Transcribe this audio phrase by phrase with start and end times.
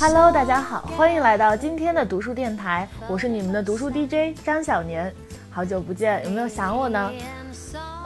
[0.00, 5.12] Hello，大家好，欢迎来到今天的读书电台，我是你们的读书 DJ 张小年，
[5.50, 7.12] 好久不见，有没有想我呢？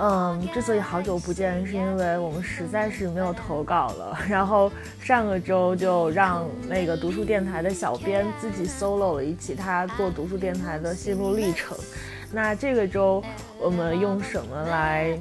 [0.00, 11.76] 嗯，之所以好久不见，是因为我们实在是没有投稿了， 然后上个周就让那个读书电台的小编自己 solo 了一期他做读书电台的心路历程。
[12.32, 13.22] 那这个周
[13.58, 15.18] 我们用什么来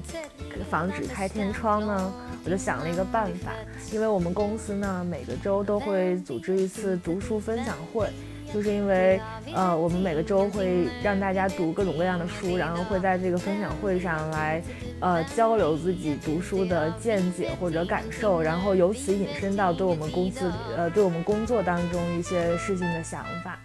[0.69, 2.13] 防止开天窗呢？
[2.43, 3.51] 我就想了一个办法，
[3.91, 8.09] 因为我们公司呢每个周都会组织一次读书分享会，
[8.51, 9.21] 就是因为
[9.53, 14.59] 呃我们每个周会让大家读各种各样的书，然后会在这个分享会上来
[15.01, 23.59] 呃交流自己读书的见解或者感受，然后由此引申到对我们公司呃对我们工作当中一些事情的想法。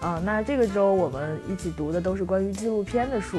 [0.00, 3.36] 啊，那这个周我们一起读的都是关于纪录片的书，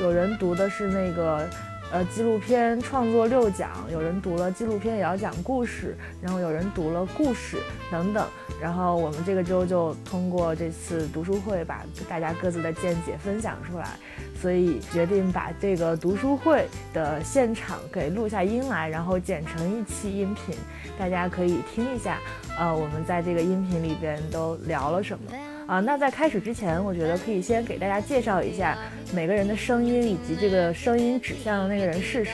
[0.00, 1.48] 有人读的是那个，
[1.92, 7.58] 呃，纪录片创作六讲，有人读了纪录片也要讲故事，然后有人读了故事
[7.92, 8.26] 等等，
[8.60, 13.90] 然后我们这个周就通过这次读书会把大家各自的见解分享出来，
[14.42, 20.56] 所以决定把这个读书会的现场给录下音来，然后剪成一期音频，
[20.98, 22.18] 大家可以听一下，
[22.58, 25.30] 呃，我们在这个音频里边都聊了什么。
[25.70, 28.76] 啊，那在开始之前，我觉得可以先给大家介绍一下
[29.14, 32.32] 每个人的声音以及这个声音指向的那个人是谁。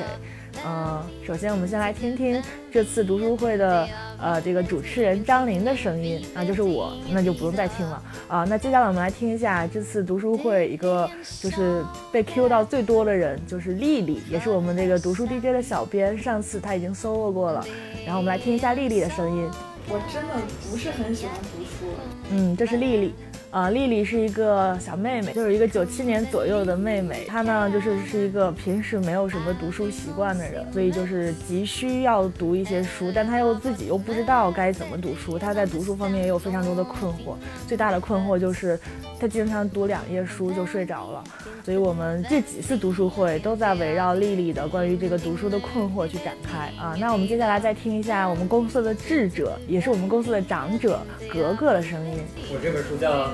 [0.66, 2.42] 嗯，首先我们先来听听
[2.72, 3.86] 这次读书会的
[4.18, 8.46] 呃这个主持人张琳的声音啊，就是我，那就不用再听了啊。
[8.48, 11.06] 那接下来我们来听一下这次读书会一个
[11.38, 17.62] 就是被 Q 到最多的人，就是丽丽，也是我们这个读书 DJ 的小编，上次她已经 solo 过了，
[18.06, 19.50] 然后我们来听一下丽丽的声音。
[19.88, 20.34] 我真的
[20.68, 21.92] 不是很喜欢读书。
[22.30, 23.14] 嗯，这是丽丽，
[23.52, 27.24] 呃，丽丽是一个小妹妹，就是一个九七年左右的妹妹。
[27.26, 35.38] 她呢，就是是一个平时没有什么读书习惯的人，所以就是急需要读一些书，但她又自己又不知道该怎么读书。
[35.38, 37.36] 她在读书方面也有非常多的困惑，
[37.66, 38.78] 最大的困惑就是
[39.18, 41.24] 她经常读两页书就睡着了。
[41.64, 46.94] 所以我们这几次读书会都在围绕丽丽的关于这个读书的困惑去展开啊。
[47.00, 51.00] 那我们接下来再听一下我们公司的智者，也是我们公司的长者
[51.30, 52.18] 格格的声音。
[52.50, 53.26] 我这本书叫《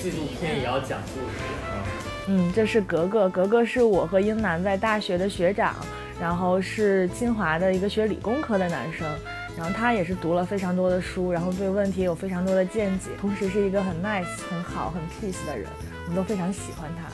[0.00, 1.36] 纪录片也要讲故事》
[1.70, 1.84] 啊。
[2.28, 5.74] 嗯，这是格格，格格是我和英男在大学的学长，
[6.20, 9.08] 然后是清华的一个学理工科的男生，
[9.56, 15.66] 然后他也是读了非常多的书，然后对问题有非常多的见解，同时是一个很 nice、很好、很 peace 的人。
[16.04, 17.04] 我们都非常喜欢他。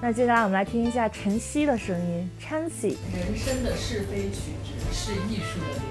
[0.00, 2.96] 那接下来我们来听一下晨曦的声音，Chancy。
[3.12, 5.82] 人生的是非曲直是艺术的灵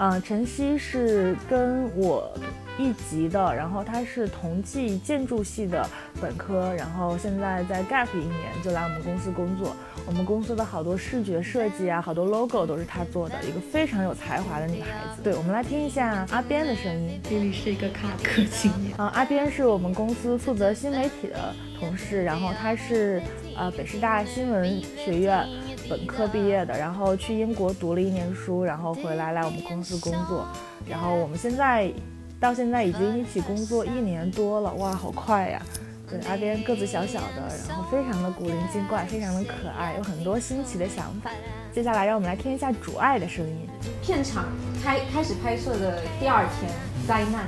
[0.00, 0.10] 魂。
[0.10, 2.32] 嗯，晨曦是跟我
[2.78, 5.86] 一级的，然后他是同济建筑系的
[6.20, 9.76] 本科，然后现在在 Gap 一年就来我们公司工作。
[10.06, 15.22] 我们公司的好多视觉设计啊，好多 logo 都是他做的，一个非常有才华的女孩子。
[15.22, 17.20] 对，我们来听一下阿边的声音。
[17.28, 18.96] 丽丽是一个卡壳青年。
[18.96, 23.22] 啊，阿边是我们公司负责新媒体的同事，然后他是
[23.54, 25.46] 呃北师大新闻学院
[25.90, 30.46] 本科毕业的，然后去英国读了一年书，然后回来来我们公司工作，
[30.88, 31.92] 然后我们现在
[32.38, 35.60] 到现在已经一起工作一年多了，哇，好快呀！
[36.08, 41.30] 对，阿边个子小小的，然后非常的古灵精怪，非常的可爱，有很多新奇的想法。
[41.72, 43.68] 接下来让我们来听一下主爱的声音。
[44.00, 44.46] 片场
[44.82, 46.70] 开开始拍摄的第二天，
[47.06, 47.46] 灾难。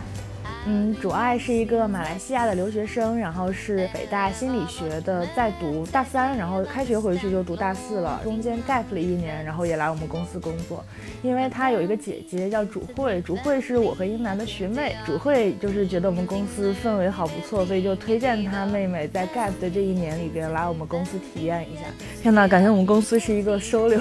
[0.65, 10.85] 嗯，主爱是一个马来西亚的留学生，然后是北大心理学的，在读大三，然后开学回去就读大四了，中间 gap 了一年，然后也来我们公司工作。
[11.21, 21.83] 因为他有一个姐姐叫主慧，主慧是我和英男的学妹，主慧就是觉得我们公司氛围好不错，所以就推荐他妹妹在 gap 的这一年里边来我们公司体验一下。
[22.23, 23.99] 天哪，感觉我们公司是一个收留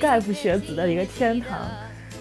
[0.00, 1.58] gap 学子的一个天堂。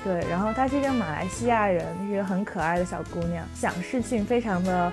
[0.03, 4.91] 对，然后她是一个马来西亚人，是一个很可爱的小姑娘，想事情非常的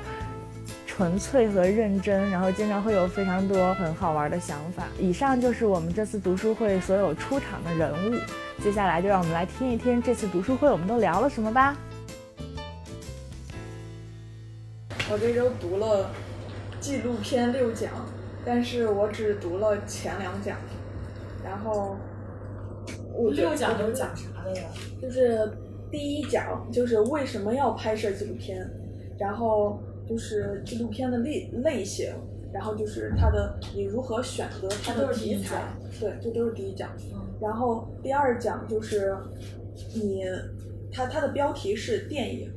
[0.87, 4.85] 纯粹和认真，然后经常会有非常多很好玩的想法。
[4.99, 8.19] 以上就是我们这次读书会所有出场的人物，
[8.63, 11.77] 接下来就让我们来听一听这次读书会我们都聊了什么吧。
[15.11, 16.11] 我这周读了
[16.81, 17.91] 纪录片六讲，
[18.45, 20.57] 但是我只读了前两讲，
[21.45, 21.97] 然后。
[23.31, 24.63] 六讲都是讲啥的呀？
[25.01, 25.51] 就是
[25.91, 28.69] 第一讲就是为什么要拍摄纪录片，
[29.19, 29.79] 然后
[30.09, 32.13] 就是纪录片的类类型，
[32.53, 36.91] 然后就是它的你如何选择它的题材，对，这都是第一讲。
[37.41, 39.17] 然后第二讲就是
[39.95, 40.25] 你，
[40.93, 42.51] 它它的标题是电影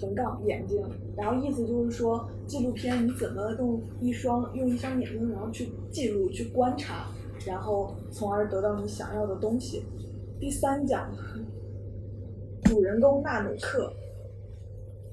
[0.00, 0.82] 横杠眼睛，
[1.16, 7.08] 然后意思就是说纪录片你怎么用一双用一双眼睛然后去记录去观察。
[7.46, 9.84] 然后，从而得到你想要的东西。
[10.40, 11.10] 第三讲，
[12.64, 13.92] 主人公纳努克，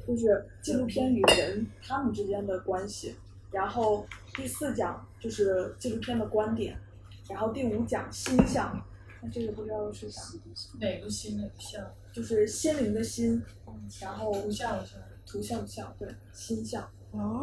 [0.05, 3.15] 就是纪录片与人他们之间的关系。
[3.51, 6.77] 然后第四讲就是纪录片的观点，
[7.29, 8.81] 然后第五讲心象，
[9.21, 10.21] 那这个不知道是啥，
[10.79, 11.81] 哪个心哪个相？
[12.11, 13.41] 就是心灵的心，
[14.01, 14.99] 然后图像的像。
[15.27, 16.87] 图像的像，对，心象。
[17.09, 17.41] 哦，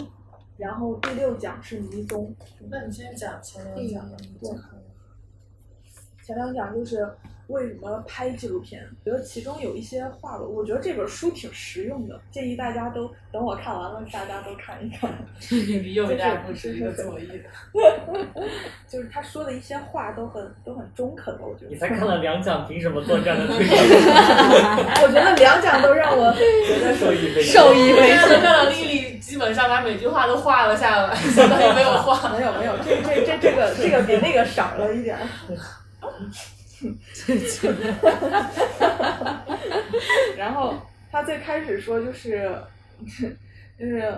[0.57, 2.35] 然后第六讲是迷踪，
[2.71, 4.17] 那你先讲前两讲吧。
[4.41, 4.51] 对
[6.25, 7.17] 前两讲就是
[7.53, 15.13] 为什么拍纪录片，觉得其中有一些话，我觉得这本书挺实用的，建议大家都等我看完了，大家都看一看。
[15.53, 17.27] 你又家布置一个作业。
[18.89, 21.71] 就是他说的一些话都很都很中肯的，我觉得。
[21.71, 23.77] 你才看了两讲，凭什么做这样的推 荐？
[25.03, 27.53] 我觉得两讲都让我觉得受益匪浅。
[27.53, 28.43] 受益匪看浅。
[28.43, 32.31] 了丽丽基本上把每句话都画了下来，相当于没有画。
[32.31, 35.23] 没有没有，这这这这个这个比那个少了一点儿。
[40.37, 40.75] 然后
[41.11, 42.57] 他最开始说就是，
[43.79, 44.13] 就是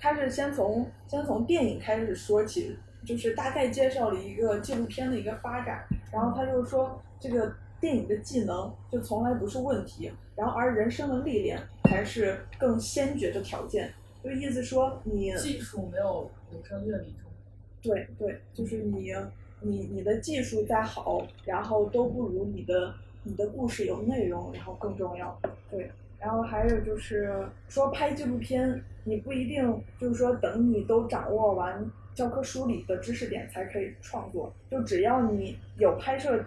[0.00, 13.92] 他是先从先从电影开始说起，就是大概介绍了一个纪录片的一个发展，然后他就说这个电影的技能就从来不是问题，然后而人生的历练才是更先决的条件，
[14.22, 17.30] 就意思说你技术没有人生阅历重。
[17.80, 19.14] 对对，就是你
[19.60, 25.38] 你你的技术再好，然后都不如你的你的故事有内容，然后更重要。
[25.70, 36.44] 对，然后还有就是说拍纪录片，你不一定就是说等你都掌握完教科书里的知识点才可以创作，就只要你有拍摄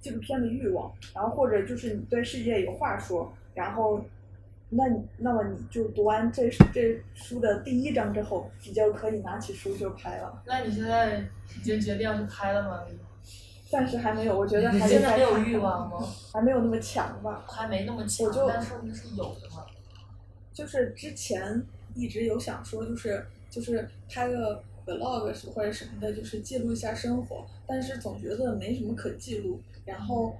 [0.00, 4.04] 纪录片的欲望，然后或者就是你对世界有话说，然后。
[4.76, 10.42] 那你那么你就读完这这书的第一章之后，你就可以拿起书就拍了。
[10.46, 11.18] 那你现在
[11.56, 12.82] 已经决定要去拍了吗？
[13.70, 16.06] 暂时还没有，我觉得还得现在没有欲望吗？
[16.32, 17.44] 还没有那么强吧。
[17.48, 19.64] 还没那么强我就，但说明是有的嘛。
[20.52, 29.60] 就是之前一直有想说，就是就是拍个 vlog 是或者什么的，就是记录一下生活，但是总觉得没什么可记录。
[29.84, 30.36] 然后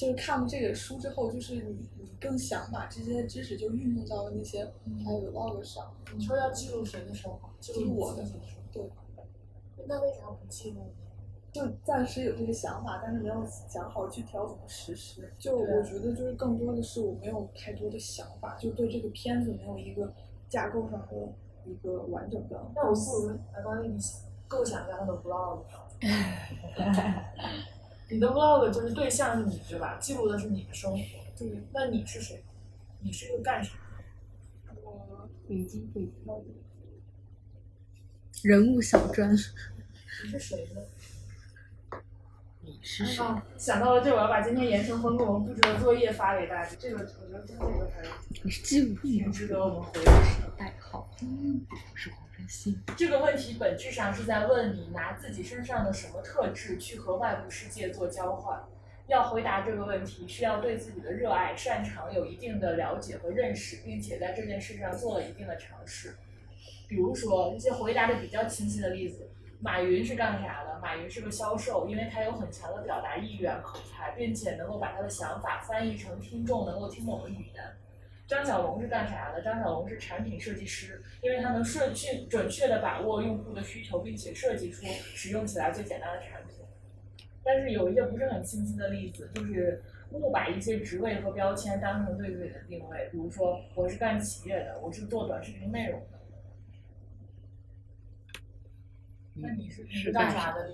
[0.00, 4.64] 就是看了这个书之后，就是你你更想把这些知识就运用到那些
[5.04, 5.92] 还有 vlog 上。
[6.16, 7.50] 你说要记录谁的生活？
[7.60, 8.24] 记录我的。
[8.72, 8.82] 对，
[9.86, 10.86] 那为啥不记录呢？
[11.52, 15.30] 就暂时有这个想法，但是没有想好具体要怎么实施。
[15.38, 20.10] 就我觉得，就是更多的是我没有太多的想法，就对这个片子没有一个
[20.48, 21.34] 架构上的
[21.66, 22.58] 一个完整的。
[22.74, 23.98] 那我不如来帮你
[24.48, 25.60] 构想一下他的 vlog。
[28.10, 29.96] 你的 vlog 就是对象是你对吧？
[30.00, 30.98] 记录的是你的生活。
[31.38, 32.42] 对，那你是谁？
[33.00, 33.72] 你是一个干啥？
[34.82, 36.40] 我北京北漂
[38.42, 42.00] 人物小传，你是谁呢？
[42.62, 43.22] 你是谁？
[43.22, 46.74] 啊，想到了这，我要把今天严成峰给我们布置的作业发给大家。
[46.78, 48.02] 这个我觉得真这个还
[48.42, 50.12] 你是记录挺值得我们回的。
[50.58, 51.60] 代号，嗯，
[51.94, 52.10] 是
[52.96, 58.62] 这个问题本质上是在问你拿自己身上的什么特质去和外部世界做交换。
[59.06, 66.14] 要回答这个问题，需要对自己的热爱、擅长有一定的了解和认识，并且在这件事上做了一定的尝试。
[66.88, 69.28] 比如说一些回答的比较清晰的例子，
[69.60, 70.78] 马云是干啥的？
[70.80, 77.64] 马云是个销售，因为他有很强的表达意愿、口才，并且能够把他的想法翻译成听众能够听懂的语言。
[78.30, 79.42] 张小龙是干啥的？
[79.42, 86.54] 张小龙是产品设计师，因为他能顺去准确的把握用户的需求，并且设计出使用起来最简单的产品。
[87.42, 89.82] 但是有一些不是很清晰的例子，就是
[90.12, 96.20] 误把一些职位和标签当成对自己的定位，比如说我是干企业的，我是做短视频内容的。
[99.34, 100.70] 那你是你是干啥的？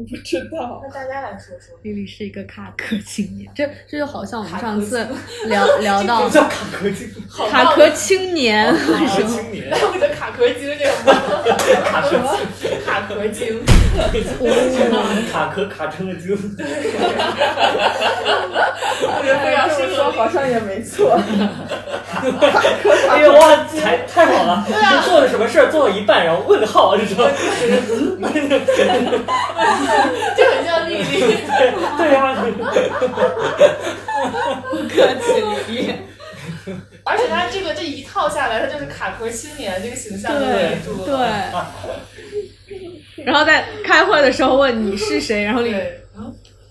[0.00, 0.80] 我不知道。
[0.82, 1.78] 那大家来说说。
[1.82, 5.06] 丽丽是一个卡壳青年，这这就好像我们上次
[5.46, 7.06] 聊 聊到叫卡壳精，
[7.50, 9.22] 卡壳青年，卡壳？
[9.24, 10.90] 青年，那我觉得卡壳精这个
[11.84, 12.16] 卡壳
[12.56, 13.62] 精，卡壳精，
[15.30, 16.30] 卡壳卡成了精。
[19.02, 21.20] 我觉得非常适这么说合好像也没错。
[23.10, 24.64] 哎呦哇，太太好了！
[24.68, 24.74] 你
[25.08, 25.70] 做了什么事儿？
[25.70, 27.30] 做了一半，然后问号，你知道吗？
[30.36, 31.20] 就很像丽丽。
[31.98, 32.36] 对呀，
[34.88, 35.94] 客气丽丽。
[37.04, 41.62] 而且他这个这一套下来，他就是卡壳青年这个形象就对立住了。
[43.16, 43.24] 对。
[43.24, 46.00] 然后在开会的时候问你是谁，然后丽丽对，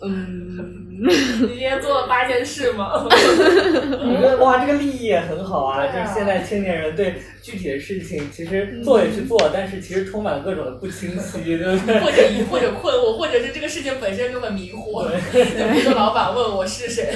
[0.01, 0.87] 嗯，
[1.41, 2.91] 你今天做了八件事吗？
[3.03, 5.83] 我觉得哇，这个利益也很好啊！
[5.83, 11.99] 啊就是现在青年人对具体的事情，其实做也去做，但是其实充满各种的不清晰，对不对？
[11.99, 15.03] 或者疑，或者困惑，或者是这个事情本身就很迷惑。
[15.03, 15.09] 就
[15.73, 17.09] 比如说老板问我是谁，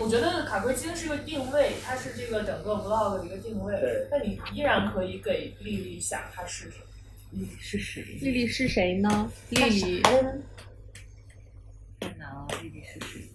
[0.00, 3.90] 我觉得卡壳精是个定位，它是这个整个 vlog 的一个定位对。
[3.90, 6.78] 但你依然可以给丽丽想她是谁。
[7.32, 8.02] 丽是谁？
[8.20, 9.32] 丽丽是谁呢？
[9.50, 10.02] 丽丽，
[12.00, 13.28] 天哪，丽丽是谁？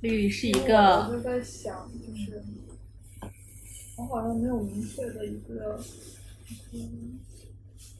[0.00, 2.44] 丽丽是一我个就在想，就是
[3.96, 5.82] 我好像没有明确的一个，
[6.72, 7.18] 嗯，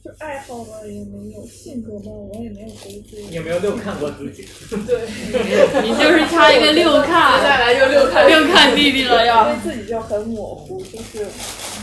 [0.07, 3.23] 就爱好吧也没有，性格吧我也没有回归。
[3.29, 4.47] 你有没有六看过自己？
[4.87, 5.01] 对，
[5.83, 9.55] 你就是差一个六看，接下来就六看六看弟弟了因要为。
[9.61, 11.25] 自己就很模糊，就是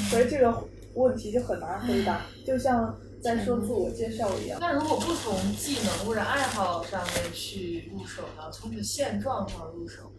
[0.09, 0.65] 所以这个
[0.95, 4.59] 问题就很难回答，就像在说自我介绍一样。
[4.61, 8.51] 那如果不从技能或者爱好上面去入手呢？
[8.51, 10.11] 从你的现状上入手？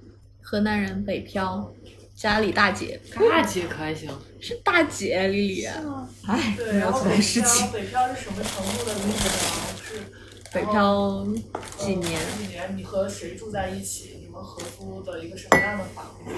[0.41, 1.73] 河南人北漂，
[2.15, 5.65] 家里大姐大姐可还行，是大姐，丽丽。
[5.65, 7.73] 哎，对，然后北事情漂，。
[7.73, 9.77] 北漂是什么程度的例子呢？
[9.83, 9.99] 是
[10.53, 11.25] 北漂
[11.77, 12.21] 几嗯年？
[12.37, 12.77] 几年？
[12.77, 14.19] 你和谁住在一起？
[14.21, 16.31] 你们合租的一个什么样的房子？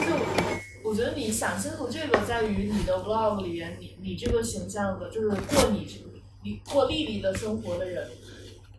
[0.00, 0.12] 就是
[0.82, 5.88] 我我觉得你想清楚这个，在于你的 vlog 里边，你你这个形象的，就是过你
[6.44, 8.08] 你过丽丽的生活的人，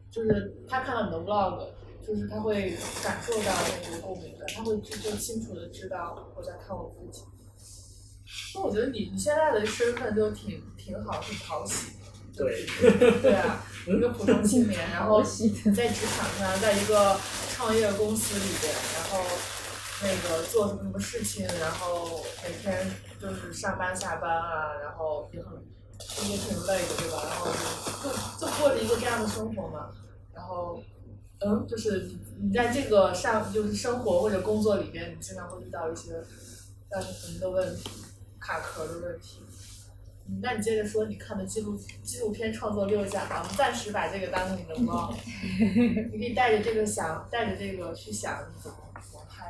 [0.09, 1.67] 就是他看到你的 vlog，
[2.05, 3.51] 就是他会感受到
[3.83, 7.23] 那个共鸣的，他会就就清楚的知道我在看我自己。
[8.53, 11.93] 那我觉得你你现在的身份就挺挺好，挺讨喜。
[12.35, 12.65] 对，
[13.21, 17.17] 对啊，一个普通青年，然后 在职场上，在一个
[17.53, 19.23] 创业公司里边，然后
[20.03, 25.53] 那个做什么什么事情，然后每天就是上班下班啊，然后也很
[26.29, 27.23] 也挺累的，对吧？
[27.29, 27.47] 然后
[28.03, 29.89] 就就就过着一个这样的生活嘛，
[30.33, 30.81] 然后。
[31.45, 36.13] 嗯，就是你你在这个上就是生活或者工作里边，你经常会遇到一些
[36.89, 37.89] 让你的问题，
[38.39, 39.41] 卡壳的问题。
[40.27, 45.13] 嗯，那你接着说你看的纪录纪录片创作六讲吧，我们暂时把这个当成你的 vlog，
[46.11, 49.47] 你可以带着这个想，带着这个去想你怎么怎么拍。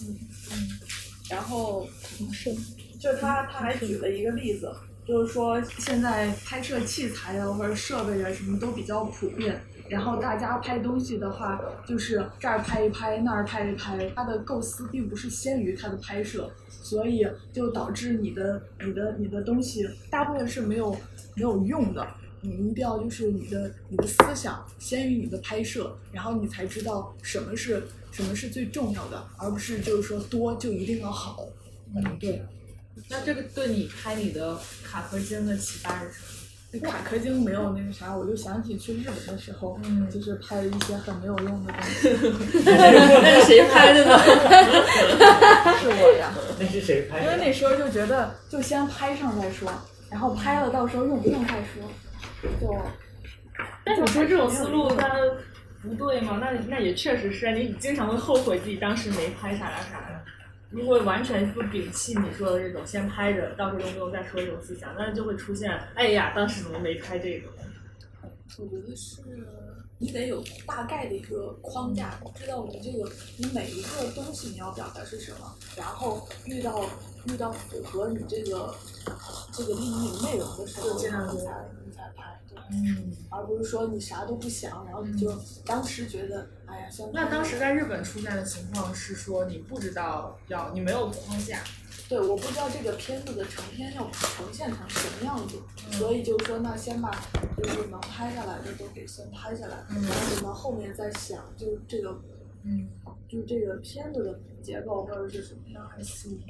[0.00, 0.18] 嗯
[0.52, 0.68] 嗯
[1.28, 1.86] 然后
[2.32, 2.54] 是，
[2.98, 4.72] 就他他还举了一个例子，
[5.04, 20.92] 就是说现在拍摄器材呀或者设备啊什么都比较普遍，然后大家拍东西的话，就是这儿拍一拍，那儿拍一拍，它的构思并不是先于它的拍摄，所以就导致你的你的你的东西大部分是没有
[21.34, 22.06] 没有用的。
[22.42, 31.48] 你一定要就是你的你的思想先于你的拍摄，然后你才知道什么是什么是最重要的，而不是就是说多就一定要好。
[31.94, 32.42] 嗯，对。
[33.10, 36.35] 那这个对你拍你的卡壳精的启发是什么？
[36.72, 42.10] 那卡壳精没有那个啥，我就想起去日本的时候，嗯就是拍了一些很没有用的东西。
[42.66, 44.18] 那是谁拍的呢？
[45.78, 47.24] 是我呀，那是谁拍的？
[47.24, 49.70] 因为那时候就觉得就先拍上再说，
[50.10, 51.82] 然后拍了到时候用不用再说，
[52.60, 52.76] 就。
[53.84, 55.08] 但你说这种思路它
[55.82, 56.38] 不对吗？
[56.40, 60.20] 那那也确实是，你经常会后悔自己当时没拍啥啥啥的。
[60.70, 67.48] 如果完全不摒弃你说的这种先拍着，到时候用不用再说这种思想，那就会出现，哎呀，当时怎么没拍这个？
[68.58, 69.22] 我觉得是
[69.98, 76.84] 你得有大概的一个框架，知道你这个你每一个东西你要表达是什么，然后遇到
[77.28, 78.74] 遇到符合你这个
[79.52, 85.32] 这个利益内容的时候，就尽量你才你才拍，对，嗯，而不是说你啥都不想，然后你就
[85.64, 91.60] 当时觉得，哎呀，那当时在日本出现的情况是说你不知道要，你没有框架，
[92.08, 95.56] 对，我不知道这个片子的成片要呈现成什么样子，
[95.92, 97.10] 所以就说那先把
[97.56, 102.20] 就是能拍下来的都给先拍下来，然后等到后面再想，就这个
[102.62, 102.88] 嗯，
[103.28, 106.40] 就是这个片子的结构或者是什么样还行。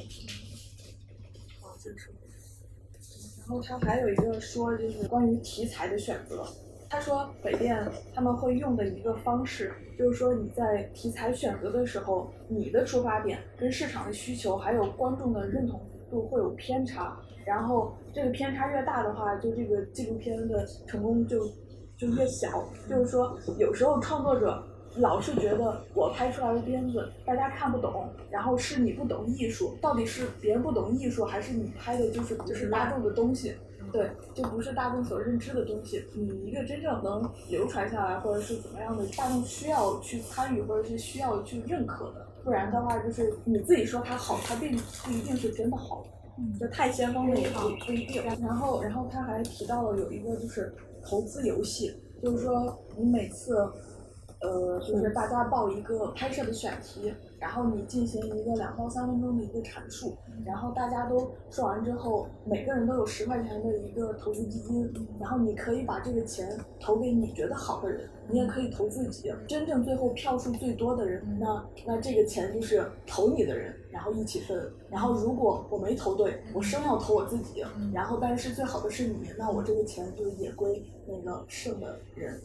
[3.41, 6.45] 然后他还有一个说，就是关于题材的选择。
[6.89, 7.77] 他说北电
[8.15, 21.45] 他们会用的一个方式，就是说你在题材选择的时候，你的出发点跟市场的需求还有观众的认同度会有偏差，然后这个偏差越大的话，就这个纪录片的成功就
[21.99, 22.65] 就越小。
[22.89, 24.65] 就是说，有时候创作者
[24.99, 33.55] 老是觉得我拍出来的片子大家看不懂，然后是你不懂艺术，到底是别人不懂艺术，还是你拍的就是不是大众的东西？
[33.93, 36.05] 对，就不是大众所认知的东西。
[36.13, 42.27] 你一个真正能流传下来，或者是怎么样的，大众需要去参与，或者是需要去认可的。
[42.43, 46.05] 不然的话，就是你自己说它好，它并不一定是真的好。
[46.61, 48.23] 就太先锋的也不不一定。
[48.43, 53.57] 然后，然后他还提到了有一个就是投资游戏，就是说你每次
[54.41, 60.15] 呃，就是大家报一个拍摄的选题，然后你进行一个两到三分钟的一个阐述，
[60.45, 66.47] 然后大家都说完之后，每个人都有十块钱的一个投资基金，然后你可以把这个钱
[66.79, 69.33] 投给你觉得好的人，你也可以投自己。
[69.49, 74.71] 真正最后票数最多的人，那那这个钱就是投你的人，然后一起分。
[74.91, 82.39] 然后如果我没投对，我生要投我自己，然后但是最好的是你，那我这个钱就也归那个胜的人。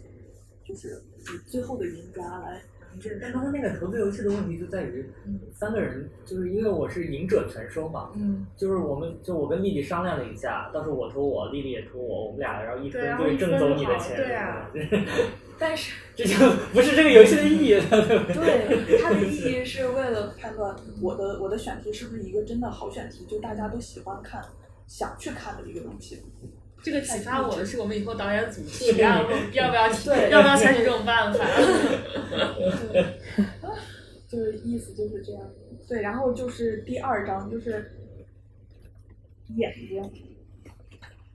[0.68, 2.62] 就是以最后的赢家来。
[3.00, 5.10] 这但刚才那个投资游戏的问题就在于，
[5.54, 14.70] 三个人就是因为我是赢者全收嘛，嗯，就是我们就我跟丽丽商量了一下，到时候我投我，丽丽也投我，我们俩然后一分对挣走你的钱，对啊
[15.58, 16.36] 但是这就
[16.74, 18.86] 不是这个游戏的意义了，对不对？
[18.86, 24.44] 对它的意义是为了判断我的我的选题是不是一个真的好选题，就大家都喜欢看、
[24.86, 26.22] 想去看的一个东西。
[26.84, 29.24] 这个启发我的是我们以后导演组提案，
[29.54, 31.40] 要不要对要不要采取这种办法？
[32.92, 33.20] 对，
[34.28, 35.42] 就是意思就是这样。
[35.88, 37.92] 对，然后就是第二章就是
[39.56, 40.02] 眼睛，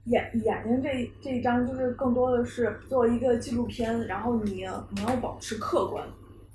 [0.05, 6.05] 眼眼睛这这一章就是更多的是作为一个纪录片，然后你你要保持客观，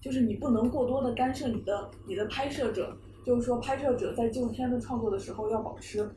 [0.01, 6.11] 就是你不能过多的干涉你的你的拍摄者，就是说拍摄者在纪录片的创作的时候要保持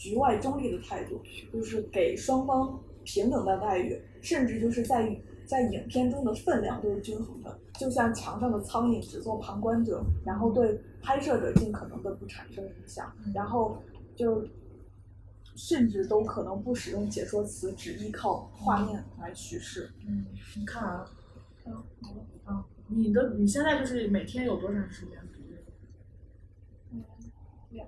[0.00, 1.20] 局外中立的态度，
[1.52, 5.14] 就是给双方平等的待遇，甚至就是在
[5.44, 13.76] 在影片中的分量都是均衡的，就像墙上的苍蝇只做旁观者，然后对拍摄者尽可能的不产生影响，然后
[14.16, 14.42] 就
[15.54, 19.90] 甚至都可能不使用解说词，只依靠画面来叙事。
[20.08, 20.24] 嗯，
[20.56, 21.06] 你看啊，
[21.66, 21.84] 嗯
[22.48, 25.62] 嗯，你的你现在就是每天有多长时间读这个？
[27.68, 27.86] 两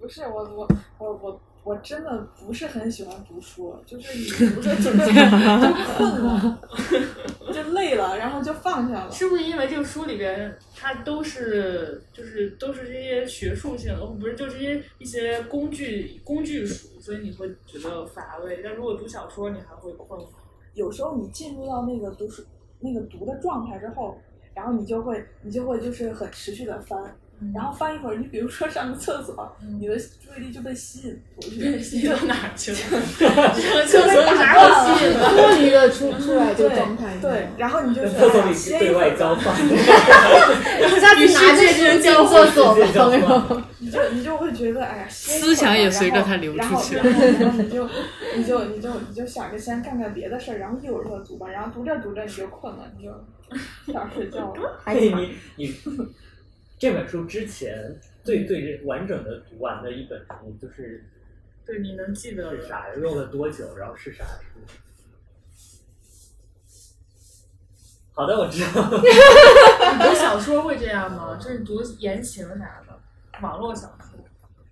[0.00, 5.12] 不是我我我我我真的不是很喜欢读书，就是你 读着读着就
[5.94, 6.58] 困了，
[7.52, 9.12] 就累了，然后就放下了。
[9.12, 18.62] 是不是因为这个书里边它都是就是都是这些学术性的，不是就这些一些工具工具书，所以你会觉得乏味？
[18.64, 20.26] 但如果读小说，你还会困吗？
[20.72, 22.42] 有时候你进入到那个读书
[22.78, 24.16] 那个读的状态之后，
[24.54, 26.98] 然后你就会你就会就是很持续的翻，
[27.54, 32.78] 然后翻一会儿，你比如说上个厕所，你的注意力就被吸引过去，吸到哪儿去了？
[33.18, 35.30] 这个厕所有啥打好吸引的？
[35.30, 37.16] 脱离了出出来这个对状态。
[37.20, 39.56] 对，然后你就厕所里对会儿吧，外交换，
[41.00, 43.62] 下次拿着书进厕所吧，朋友。
[43.82, 47.88] 你就你就会觉得哎呀，歇一会儿思想也随着它流然后出去然后然后你就
[48.36, 53.10] 你就你就你就想着先干干别的事儿，然后一会儿再读吧，然后读着读着你就困了，你就
[53.90, 54.78] 想睡觉了。
[54.92, 55.74] 对你你
[56.80, 61.04] 这本书之前最最完整的读完的一本书就是
[61.66, 62.86] 对，你能记得是啥？
[62.94, 63.76] 用了多久？
[63.76, 64.58] 然后是啥书？
[68.12, 68.90] 好的，我知道。
[68.90, 71.36] 你 读小说会这样吗？
[71.38, 72.98] 就是读言情啥的，
[73.42, 74.18] 网络小说。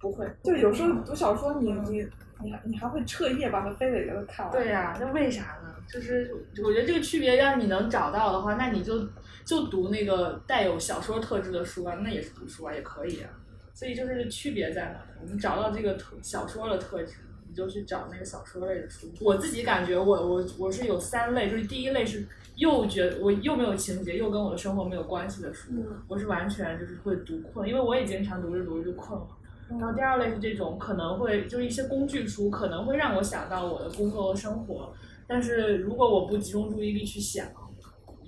[0.00, 2.08] 不会，就有时候读小说你，你
[2.42, 4.52] 你还你还会彻夜把它非得给它看完。
[4.54, 5.74] 对呀、那为啥呢？
[5.86, 9.06] 就是我觉得这个区别，要是你能找到的话，那你就
[9.48, 13.30] 就读那个带有小说特质的书啊，那也是读书啊，也可以啊。
[13.72, 15.06] 所以就是区别在哪儿？
[15.22, 17.14] 我们找到这个特小说的特质，
[17.48, 19.08] 你就去找那个小说类的书。
[19.22, 29.26] 我自己感觉我我我是有三类，就是第一类是又觉得我又没有情节，又跟我的生活没有关系的书，嗯我是完全就是会读困，因为我也经常读着读着就困了。
[29.70, 34.92] 然后第二类是这种可能会就是一些工具书，可能会让我想到我的工作和生活，
[35.26, 37.46] 但是如果我不集中注意力去想，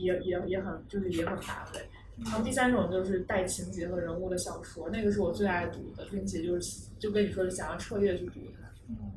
[0.00, 1.80] 也也也很就是也很乏味。
[2.18, 8.68] 然后第三种就是带情节和人物的小说，那个是我最爱读的，并且就是就跟你说是想要彻夜去读它。
[8.88, 9.12] 嗯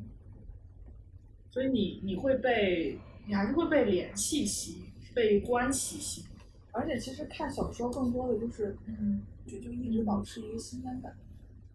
[1.50, 6.26] 所以你你会被你还是会被联系吸引，被关系吸引。
[6.72, 11.16] 而且其实看小说更多的就是，嗯，就就一直保持一个新鲜感。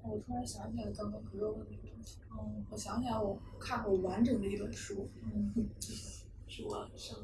[0.04, 5.54] 我突然想起来刚刚朋友问那个东西，嗯，我想起来我看过完整的一本书，嗯，
[6.48, 7.18] 是我上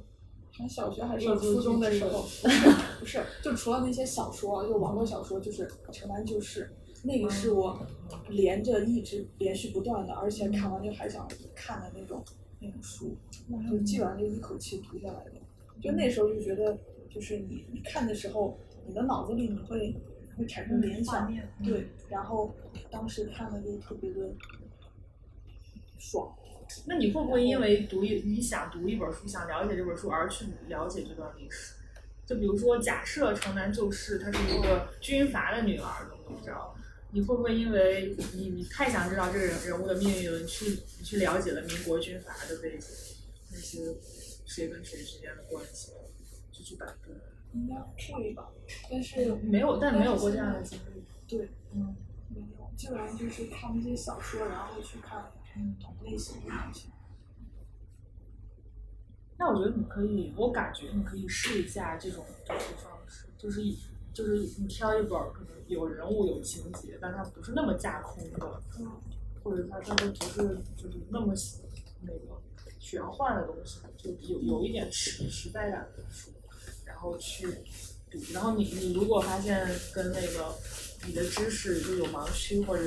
[0.57, 2.25] 上小学还是上初中的时候，
[2.99, 6.71] 不是就除了那些小说，就网络小说，就是《城南旧事》，
[7.03, 7.77] 那个是我
[8.29, 12.23] 连着一直连续不断的，而且看完就还想看的那种
[12.61, 13.17] 那种书，
[13.69, 15.31] 就基本上就一口气读下来的。
[15.81, 16.77] 就那时候就觉得，
[17.09, 19.93] 就是你你看的时候，你的脑子里你会
[20.37, 21.29] 会产生联想，
[21.61, 22.55] 对，然后
[22.89, 24.33] 当时看的就特别的
[25.99, 26.33] 爽。
[26.85, 31.73] 那你会不会因为读一你想读一本书，想了解这本书而去了解这段历史？
[32.25, 36.75] 就比如说，假设城南旧事她是一个军阀的女儿，怎么怎么着？
[37.11, 42.89] 你会不会因为你你太想知道这个人人物的命运，你去你去了解了民国军阀的背景，
[43.51, 43.95] 那些
[44.45, 45.91] 谁跟谁之间的关系，
[46.51, 47.11] 就去百度。
[47.53, 48.49] 应该会吧，
[48.91, 51.01] 但是没有，但没有过这样的经历。
[51.25, 51.95] 对，嗯，
[52.27, 55.31] 没有，基本上就是看那些小说，然后去看
[55.79, 56.89] 同类型的东西。
[59.37, 63.61] 那我觉得你可以，我感觉你可以试一下这种读书方式，就是
[64.13, 68.61] 就是你挑一本可能有人物有情节，但它不是那么架空的，
[69.43, 71.33] 或者它它的不是就是那么
[72.01, 72.41] 那个
[72.79, 76.31] 玄幻的东西，就有有一点实实在感的书，
[76.85, 77.45] 然后去
[78.09, 78.17] 读。
[78.33, 80.55] 然后你你如果发现跟那个
[81.07, 82.83] 你的知识就有盲区，或者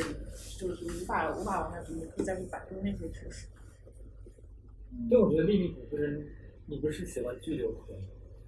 [0.59, 3.46] 就是无法无法往下读，你可以再去百度那些知识。
[5.09, 6.26] 对，我觉得利利普不是
[6.66, 8.00] 你不是喜欢剧流河吗？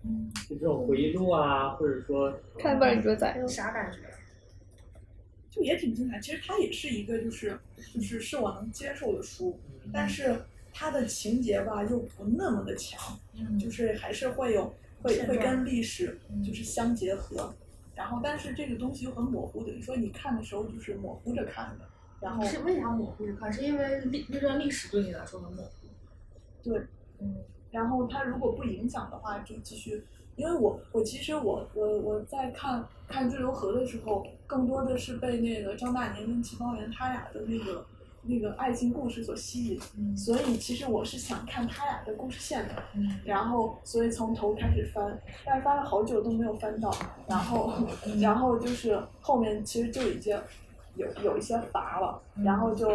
[0.02, 3.46] 嗯，就这种回忆录啊，或者说看吧，你说咋样？
[3.48, 3.98] 啥感觉？
[5.50, 6.18] 就也挺精彩。
[6.18, 7.58] 其实它也是一个，就是
[7.94, 9.58] 就是是我能接受的书，
[9.92, 10.34] 但是
[10.72, 17.54] 它的情节吧又不那么的强，嗯就是还是会有会会跟历史就是相结合。
[18.00, 21.84] 然后，但是这个东西又很模糊等于说你看的时候就是模糊着看的，
[22.18, 23.52] 然后是为啥模糊着看？
[23.52, 25.70] 是因为历那段历史对你来说很模糊。
[26.62, 26.78] 对，
[27.18, 27.36] 嗯
[27.70, 30.02] 然后它如果不影响的话，就继续。
[30.36, 37.84] 因为我我其实我我我在看看《坠流河》的时候，更多的是被那个张大年跟齐方圆他俩的那个
[38.22, 42.74] 那个爱情故事所吸引，嗯所以其实我是想看他俩的故事线的。
[42.94, 46.94] 嗯然后所以从头开始翻，但是翻了好久都没有翻到，
[47.26, 47.72] 然后
[48.20, 50.38] 然后就是后面其实就已经
[50.96, 52.90] 有有一些乏了，然后就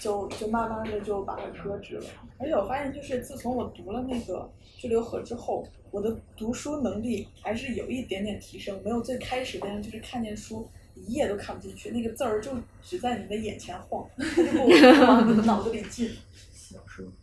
[0.00, 2.04] 就就慢慢的就把它搁置了。
[2.38, 10.66] 而且我发现，就是自从我读了那个《滞留河》之后，我的读书能力还是有一点点提升，没有最开始那样，就是看见书
[11.06, 14.08] 一页都看不进去，那个字儿就只在你的眼前晃，
[15.06, 16.10] 往你的脑子里进。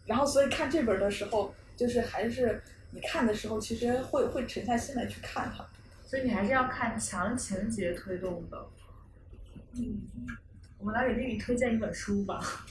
[0.06, 2.62] 然后所以看这本儿的时候，就是还是
[2.92, 5.66] 你看的时候，其实会会沉下心来去看它。
[6.06, 8.66] 所以你还是要看强情节推动的。
[9.74, 10.02] 嗯，
[10.80, 12.66] 我们来给丽丽推荐一本书吧。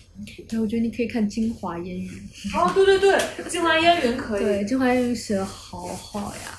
[0.49, 2.09] 对，我觉得你可以看《京华烟云》。
[2.59, 3.13] 哦，对对对，
[3.49, 4.45] 《京华烟云》可以。
[4.45, 6.59] 对，《京华烟云》写的好好呀，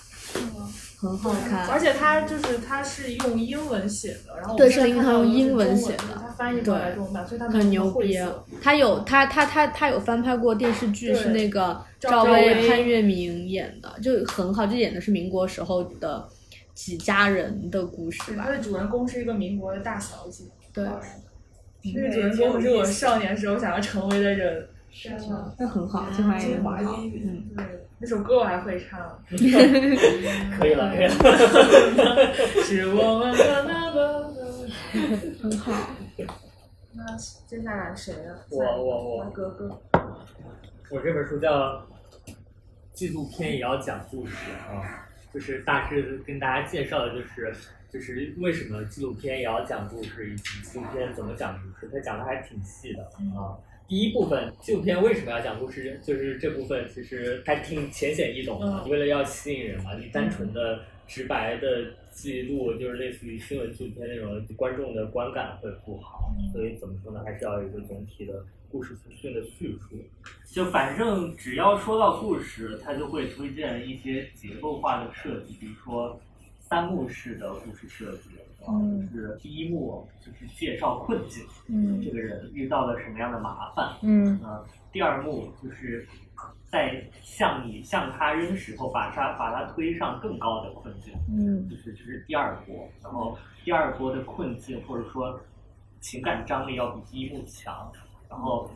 [0.99, 1.67] 很好看。
[1.67, 16.27] 而且它就是它是用英文写的，然后对是因为它用英文写的它翻译过来中文版，所以它很牛逼晦涩，他有他他他他有翻拍过电视剧，是那个赵赵薇薇、潘粤明演的，就很好，就演的是民国时候的
[16.73, 18.51] 几家人的故事吧它。
[18.51, 20.85] 的主人公是一个民国的大小姐，对，
[21.93, 24.67] 这个主人公是我少年时候想要成为的人。
[24.91, 25.53] 是吗？
[25.59, 26.71] 那很好，京华烟京云很好。
[26.71, 27.65] 华，嗯，对，
[28.01, 28.99] 那首歌我还会唱。
[29.29, 29.35] 可
[30.67, 32.33] 以了，可以了。
[32.63, 34.29] 是我们的那个。
[35.41, 35.71] 很好。
[36.93, 38.35] 那接下来谁啊？
[38.49, 39.79] 我我我来格格。
[40.89, 41.73] 我这本书叫
[42.93, 44.33] 《纪录片也要讲故事》
[44.73, 47.53] 啊，就是大致跟大家介绍的就是
[47.93, 53.03] 就是为什么纪录片也要讲故事，以及纪录片怎么讲故事，他讲的还挺细的
[53.37, 53.53] 啊。
[53.89, 69.97] 第一部分纪录片为什么要讲故事，就是这部分其实还挺浅显易懂的，嗯为了要吸引人嘛，你单纯的直白的记录，就是类似于新闻纪录片那种，观众的观感会不好，所以怎么说呢，还是要有一个总体的故事资讯的叙述。
[70.45, 76.21] 就反正只要说到故事，它就会推荐一些结构化的设计，比如说
[76.59, 78.29] 三幕式的故事设计。
[78.69, 78.77] 啊，
[79.11, 86.07] 就是第一幕就是介绍困境，嗯这个人遇到了什么样的麻烦，嗯呃，第二幕就是
[86.69, 92.87] 在向你向他扔石头，把他把他推上更高的困境，嗯就是这是第二波。
[93.03, 95.39] 然后第二波的困境或者说
[95.99, 97.91] 情感张力要比第一幕强。
[98.29, 98.69] 然后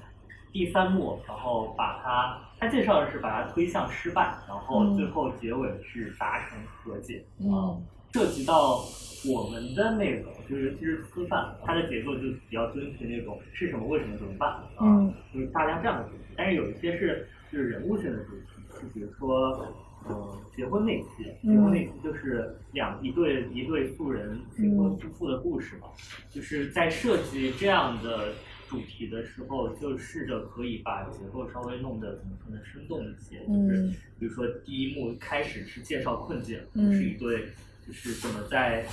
[0.51, 7.23] 第三幕，然后把他他介绍的是把他推向失败，然后最后结尾是达成和解。
[7.41, 8.85] 啊嗯涉及到
[9.25, 16.23] 我们的内容，就是尤其是私饭，它的结构就比较遵循那种是什么、为什么、怎么办啊，嗯就是大量这样的主题。
[16.37, 18.45] 但是有一些是就是人物性的主题，
[18.81, 19.67] 就比如说，
[20.07, 25.87] 嗯，结婚那期，结婚那期就是两一对一对素人新婚夫妇的故事嘛，
[26.29, 28.29] 就是在设计这样的。
[28.69, 33.37] 主题的时候，就试着可以把结构稍微弄得怎么说呢，生动一些。
[33.45, 37.49] 就是嗯比如说第一幕开始是介绍困境，嗯是一对
[37.85, 38.85] 就是怎么在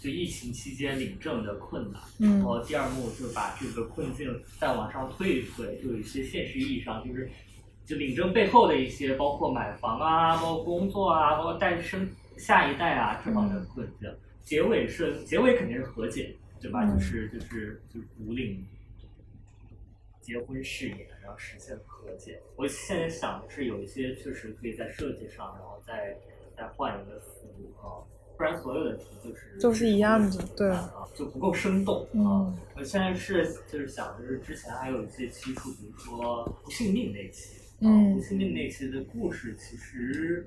[0.00, 7.28] 就疫情期间领证的困难，嗯然后第二幕就把这个困境再往上推一推，就有一些现实意义上就是
[7.84, 14.12] 就领证背后的一些，包括买房啊，包括工作啊，包括带生下一代啊这方面的困境。
[14.42, 16.84] 结尾是结尾肯定是和解，对吧？
[16.84, 18.64] 嗯就是就是就是无领
[20.20, 22.40] 结婚誓言，然后实现和解。
[22.54, 26.16] 我现在想的是有一些确实可以在设计上，然后再
[26.56, 28.06] 再换一个思路啊，
[28.36, 32.46] 不然所有的题就是都是一样的对啊，就不够生动啊。
[32.46, 40.46] 嗯我现在是就是想，就是之前还有一些期数，比如说不信命那期，啊嗯不信命那期的故事其实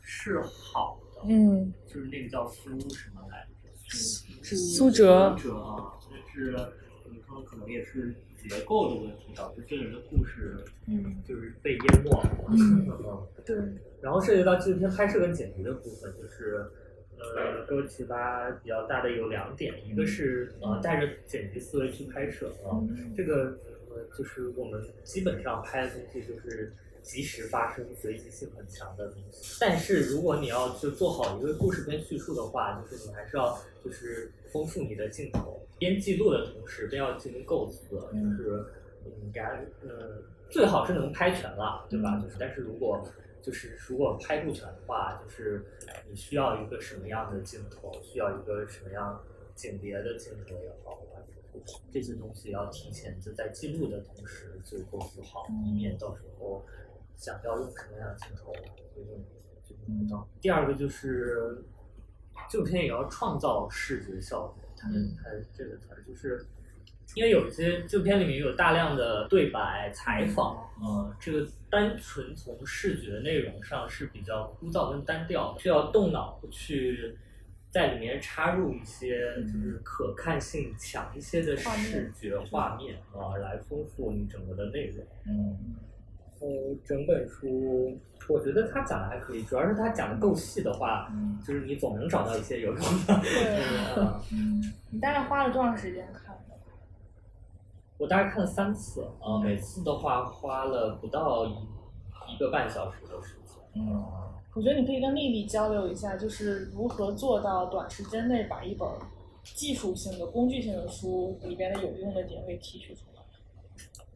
[0.00, 3.48] 是好的，嗯就是那个叫苏什么来
[3.88, 3.96] 着？
[4.44, 6.52] 苏苏哲苏哲啊，但是
[7.02, 12.30] 怎么说，可能也是结构的问题，导致这个人的故事，嗯，就是被淹没了。
[12.48, 13.56] 嗯嗯对，
[14.00, 16.64] 然后涉及到纪录片拍摄跟剪辑的部分，就是
[17.18, 22.76] 呃，给我启发比较大的有两点，一个是呃带着剪辑思维去拍摄啊，
[23.16, 23.58] 这个
[23.90, 29.56] 呃就是我们基本上拍的东西就是及时发生、随机性很强的东西。
[29.60, 38.64] 但是如果你要就做好一个故事跟叙述的话，就是你还是要就是丰富你的镜头，边记录的同时边要进行构思，就是
[39.04, 39.50] 嗯，给它
[39.82, 42.20] 呃最好是能拍全了，对吧？
[42.22, 43.02] 就是但是如果
[43.46, 45.64] 就是如果拍不全的话，就是
[46.10, 49.22] 你需要一个什么样的镜头，需要一个什么样
[49.54, 51.00] 景别的镜头也好，
[51.92, 56.64] 这些东西要提前就在记录的同时就构思好，以免到时候
[57.16, 58.52] 想要用什么样的镜头
[58.92, 59.24] 就用
[59.64, 60.28] 就用不到。
[60.40, 61.64] 第二个就是
[62.48, 64.88] 纪录片也要创造视觉效果，它
[65.22, 66.44] 它这个词儿就是。
[67.14, 77.16] 因为有一些纪录片里面有大量的对白、采访，呃，这个单纯从视觉内容上是比较枯燥跟单调，需要动脑去
[77.70, 85.04] 在里面插入一些就是可看性强一些的视觉画面啊、来丰富你整个的内容。
[85.26, 85.56] 嗯
[86.38, 86.46] 呃，
[86.84, 91.10] 整本书我觉得他讲的还可以，主要是他讲的够细的话，
[91.42, 93.20] 就是你总能找到一些有用的。
[93.22, 93.58] 对，
[94.32, 96.06] 嗯你大概花了多长时间？
[97.98, 101.54] 我大概看了三次，啊、每次的话花了不到一
[102.34, 103.54] 一个半小时的时间。
[103.74, 104.04] 嗯，
[104.54, 108.86] 我觉得你可以跟丽丽交流一下，就是如何做到短时间内把一本
[109.42, 113.22] 技术性的、工具性的书里边的有用的点给提取出来。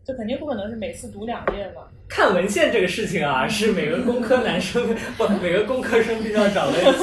[0.03, 1.83] 这肯定不可能是每次读两页嘛。
[2.09, 7.01] 看文献这个事情啊，是每个工科男生不，每个工科生必须要掌握的技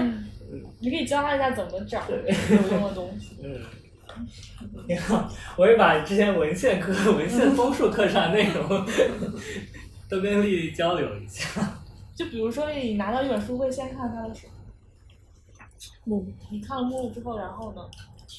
[0.00, 0.06] 巧。
[0.86, 3.36] 你可以教他一下怎么找有用的东西。
[3.42, 3.60] 嗯，
[4.86, 8.86] 你好，我也把之前文献课、文献综述课上的内容
[10.08, 11.82] 都跟丽丽交流一下。
[12.14, 14.52] 就比如说，你拿到一本书会先看它的什么？
[16.04, 16.32] 目录。
[16.52, 17.82] 你看了目录之后，然后呢？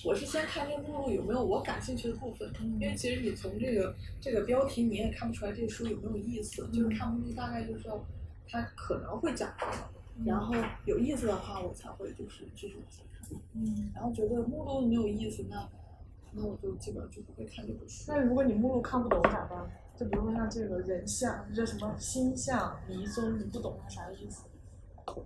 [0.05, 8.01] 我是先看这个目录有没有我感兴趣的部分，因为其实你从这个这个标题你也看不出来这个书有没有意思，就是看目录大概就知道
[8.49, 10.53] 它可能会讲什么，然后
[10.85, 13.91] 有意思的话我才会就是继续往下看，嗯。
[13.93, 15.67] 然后觉得目录没有意思，那
[16.31, 18.05] 那我就基本上就不会看这本书。
[18.07, 19.69] 那如果你目录看不懂咋办？
[19.95, 24.43] 就比如说像这个人像，这什么星象、迷踪，你不懂它啥意思？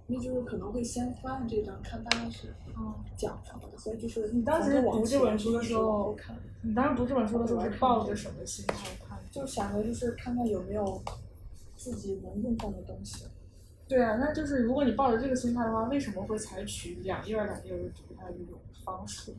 [0.08, 6.16] 那就是可能会先翻这章看大概是嗯，讲什么的，所以就是你当时读这本书的时候，
[6.62, 9.20] 你当时读这本书的时候是抱着什么心态看？
[9.32, 11.02] 就想着就是看看有没有
[11.76, 13.26] 自己能用上的东西。
[13.92, 19.34] 对啊，那就是如果你抱着这个心态的话，为什么会采取两页儿两页儿的读它的这种方式？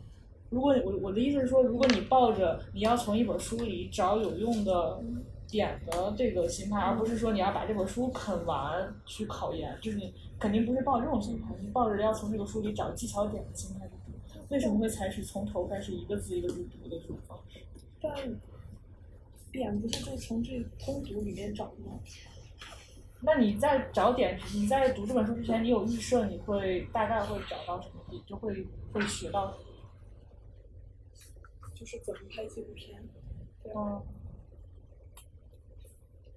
[0.51, 5.03] 如果我我的意思是说，如果你抱着你要从一本书里找有用的
[5.49, 13.89] 点的这个心态，而不是说你要把这本书啃完去考研，就是你肯定不是抱着这种心态，你抱着要从这个书里找技巧点的心态。
[14.51, 17.59] 为什么会采取从头开始一个字一个字读的这种方式？
[18.03, 18.13] 但
[19.51, 21.99] 点不是就从这通读里面找吗？
[23.25, 28.53] 那你在找点，你在读这本书之前，你有预设你会大概会找到什么你，就会
[28.93, 29.65] 会学到什么？
[31.75, 33.03] 就是怎么拍纪录片。
[33.63, 34.03] 对，嗯，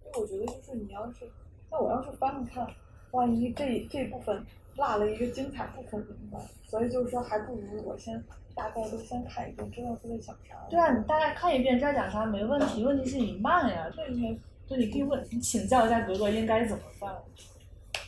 [0.04, 1.30] 因为我觉得就是你要是，
[1.72, 2.68] 那我要是翻着看，
[3.12, 4.46] 万一这这部分
[4.76, 6.42] 落了一个精彩部分怎么办？
[6.64, 8.24] 所以就是说，还不如我先
[8.56, 10.56] 大概都先看一遍，知道他在讲啥。
[10.70, 13.92] 对啊，你大概看一遍，知道讲啥没问题，问题是你慢呀。
[13.96, 17.14] 这应该对，你可以问，你请教一下格格应该怎么办。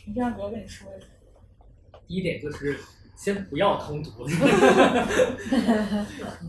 [0.06, 1.06] 你可以让格格跟你说一下。
[2.06, 2.78] 第一点就是
[3.14, 4.26] 先不要通读，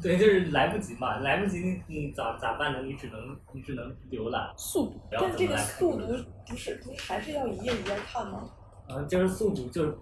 [0.01, 2.81] 对，就是来不及嘛，来不及你你咋咋办呢？
[2.83, 6.07] 你只能你只能浏览速读，但这个怎么来看速读
[6.47, 8.49] 不是不是还是要一页一页看吗？
[8.87, 9.95] 嗯，就是速读，就是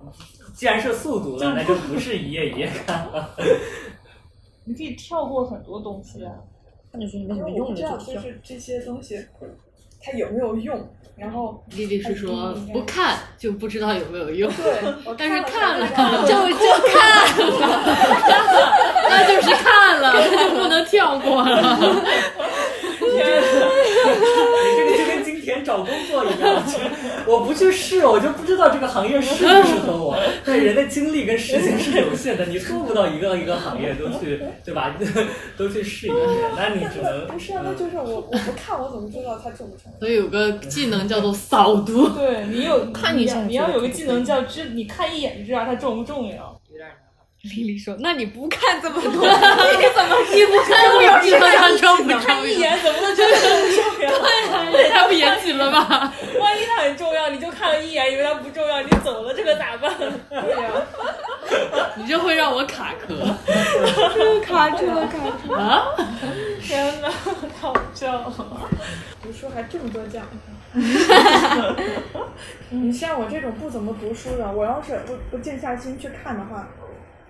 [0.54, 3.36] 既然是速读了，那就不是一页一页看了。
[4.64, 6.34] 你可以跳过很多东西啊。
[6.90, 8.22] 看进去没什因为我么用的不知道就跳。
[8.22, 9.28] 就是这些东西
[10.02, 17.84] 它有没有用，然后丽丽是说嗯不看就不知道有没有用，对， 但是看看了了就就看了，
[19.10, 21.78] 那就是看了， 那就不能跳过了。
[23.00, 26.64] 你这个就跟金田找找工作一样，
[27.28, 30.18] 我不去试，我就不知道这个行业适不适合我。
[30.46, 34.96] 但人的精力跟时间是有限的，你做不到一个一个行业都去，对吧？
[35.58, 36.22] 都去试一遍，
[36.56, 40.00] 那你只能不是啊，那就是我我不看我怎么知道它重不重要？
[40.00, 42.10] 所以有个技能叫做扫毒。
[42.10, 46.57] 对你有看一下你要有个技能叫知，你看一眼就知道它重不重要。
[47.56, 52.56] 丽丽说：“那你不看这么 多， 你怎么你不看我有知道它重不重看一？
[52.60, 54.72] 眼怎么能觉得它不重要？
[54.72, 56.14] 对呀，太不严谨了吧？
[56.40, 59.92] 万一它很重要，你就看了一眼，以为它不重要，你走了，这个咋办？
[60.30, 60.72] 对呀、
[61.96, 63.16] 你这会让我卡壳
[64.46, 65.60] 卡住了，卡住了。
[65.60, 65.88] 啊！
[66.62, 67.10] 天哪，
[67.62, 68.32] 好笑！
[69.24, 70.30] 读书还这么多讲究。
[72.70, 76.68] 你像我这种不怎么读书的，我要是不不静下心去看的话，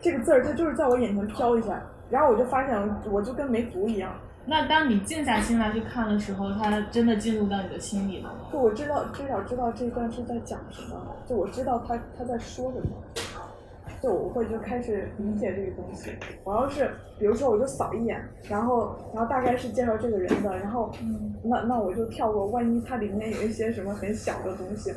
[0.01, 4.13] 这个字儿它就是在我眼前飘一下，然后我就发现我就跟没读一样。
[4.45, 8.39] 那当你静下心来去看的时候，它真的进入到你的心里了吗？
[8.51, 10.95] 就我知道，至少知道这一段是在讲什么，
[11.27, 12.87] 就我知道他他在说什么，
[14.01, 16.11] 就我会就开始理解这个东西。
[16.43, 20.91] 我要是比如说我就扫一眼，然后然后大概是介绍这个人的，然后
[21.43, 24.91] 那那我就跳过，万一它里面有一些什么很小的东西，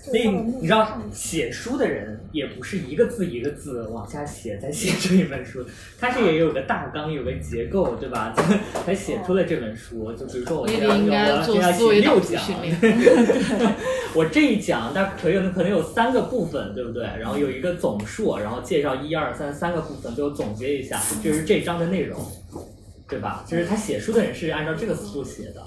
[0.00, 5.64] 所以你知道，写书的人也不是一个字一个字往下写才写出一本书，
[5.98, 8.34] 他是也有个大纲，有个结构，对吧？
[8.84, 10.12] 才写出了这本书。
[10.12, 12.42] 就比如说我丽这样，丽应该我要写六讲。
[14.14, 17.02] 我这一讲它可能可能有三个部分，对不对？
[17.18, 22.20] 然后有一个总数，然后介绍一二三三个部分，最后总结一下，就是这章的内容，
[23.08, 23.44] 对吧？
[23.46, 25.64] 就是他写书的人是按照这个思路写的。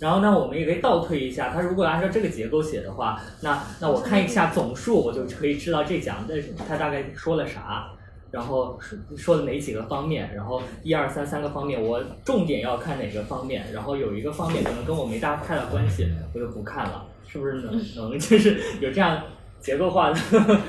[0.00, 6.34] 然后呢，我们也可以倒推一下，他如果按照这个结构写的话，那那我看一下总数，我就可以知道这讲的
[6.68, 7.90] 他大概说了啥。
[8.30, 19.22] 然后说说了哪几个方面，然后一二三三个方面，我重点要看哪个方面，然后有一个方面可能跟我没大太大关系，我就不看了，是不是能能 就是有这样
[19.60, 20.20] 结构化的？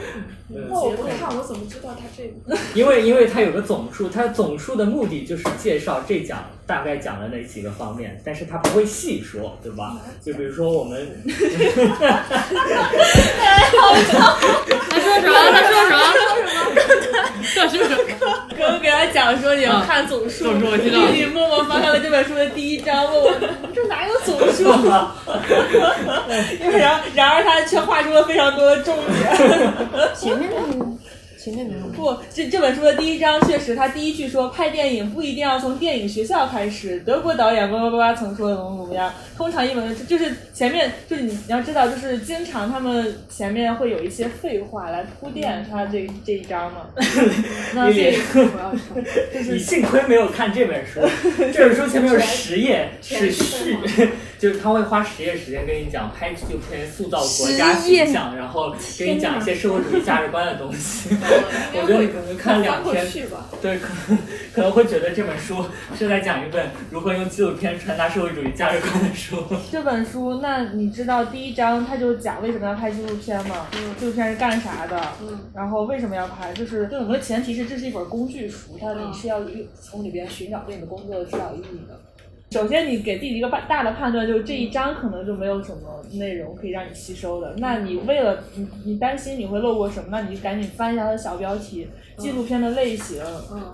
[0.51, 2.57] 嗯那我不看，我怎么知道他这个？
[2.73, 9.97] 因为因为它有个总数，它总数的目的就是介绍这讲大概讲了那几个方面，但是他不会细说，对吧？
[10.23, 11.31] 就比如说我们他
[13.71, 14.53] 说什么？
[14.91, 15.97] 他说什么？
[17.55, 17.97] 他说什么？
[18.55, 23.31] 哥哥给他讲说你要看总数，总数我知道丽丽默默翻开了这本书的第一章，问我
[23.73, 24.69] 这哪有总数？
[26.61, 29.17] 因为然然而他却画出了非常多的重点。
[30.15, 30.85] 前面那个，
[31.41, 31.85] 前面没有。
[31.95, 36.99] 不，这这本书的第一章确实，他第一句说拍电影不一定要从电影学校开始。
[37.05, 39.13] 德国导演叭叭叭叭曾说怎么怎么样。
[39.37, 46.87] 通常一本就是前面就是你你要知道，就是经常他们前面会有一些废话来铺垫他这这一章嘛。
[47.73, 49.01] 那丽丽这我要说，
[49.53, 50.99] 你幸亏没有看这本书，
[51.53, 53.77] 这本书前面有十页是序，
[54.39, 61.09] 就是他会花十页时间跟你讲拍纪录片、塑造国家形象，然后跟你讲一些社会主义价值观的东西。
[61.75, 63.05] 我觉得你可能看两天，
[63.61, 64.17] 对，可能
[64.53, 69.43] 可能会觉得这本书是在讲一本如何用纪录片传达社会主义价值观的书。
[69.69, 73.67] 这本书，那你知道第一章他就讲为什么要拍纪录片吗？
[73.99, 75.01] 纪录片是干啥的？
[75.53, 76.53] 然后为什么要拍？
[76.53, 79.41] 就是这有个前提是这是一本工具书，它你是要
[79.81, 81.99] 从里边寻找对你的工作的指导意义的。
[82.51, 87.53] 首先，你给自己一个大大的判断，就是这一章可能就没有什么内容可以让你吸收的。
[87.57, 93.71] 那你为了你你担心你会漏过什么，那你就赶紧翻一下它的小标题，纪录片的类型，嗯，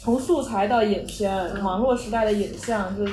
[0.00, 3.04] 从素材到影片，网络时代的影像，就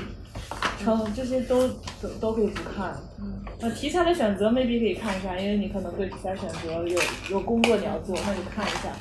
[0.83, 1.67] 成这些都
[1.99, 2.95] 都都可以不看。
[3.19, 6.99] 嗯，那题材的选择 maybe 可以看一下，因为你可能对题材选择有
[7.31, 8.93] 有工作你要做，那就看一下。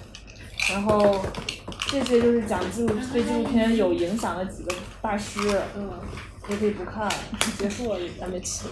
[0.73, 1.23] 然后
[1.87, 5.41] 这些就是讲纪录对纪录片有影响的几个大师，
[5.77, 5.91] 嗯，
[6.51, 7.09] 也可以不看，
[7.59, 8.69] 结束了咱们起。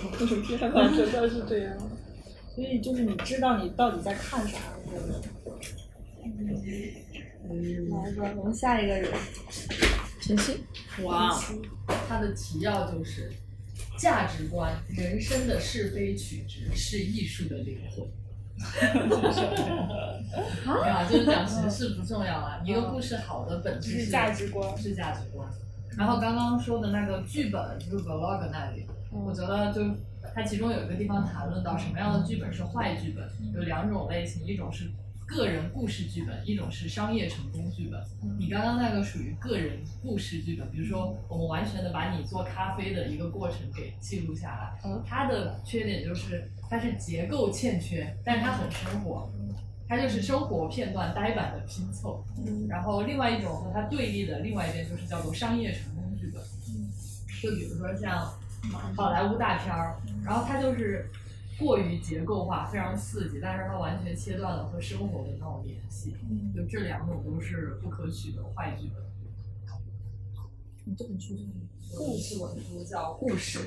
[0.47, 1.77] 天哪，真的是这样。
[2.55, 5.23] 所以就是你知道你到底在看啥，真的。
[7.89, 9.11] 来吧，我们下一个人。
[10.21, 10.59] 晨曦，
[11.05, 11.41] 哇，
[12.09, 13.33] 它的提要就是
[13.97, 18.05] 价值观，人生的是非曲直是艺术的灵魂。
[20.67, 25.49] 没 有啊，就是讲形式不重要啊，一个故事好的本质是价值观是价值观。
[25.97, 29.81] 然后刚刚说的那个剧本，就是 vlog 那里，我觉得就
[30.35, 34.91] 它其中有一个地方谈论到什么样的剧本是坏剧本，有两种类型，一种是
[35.27, 37.99] 个人故事剧本，一种是商业成功剧本。
[38.39, 44.79] 你刚刚那个属于个人故事剧本，比如说我们完全的把你做咖啡的一个过程给记录下来，
[45.09, 49.31] 它的缺点就是它是结构欠缺，但是它很生活。
[49.89, 52.25] 它就是生活片段呆板的拼凑，
[52.69, 56.43] 然后另外一种和它对立的另外一边就是叫做商业成功剧本，
[57.41, 58.35] 就比如说像
[58.97, 61.09] 好莱坞大片儿，然后它就是
[61.57, 66.17] 过于结构化，非常刺激，但是它完全切断了和生活的那种联系，
[66.53, 69.01] 就这两种都是不可取的坏剧本。
[70.85, 71.49] 你这本书就是
[71.97, 73.59] 故事文书叫《故事》，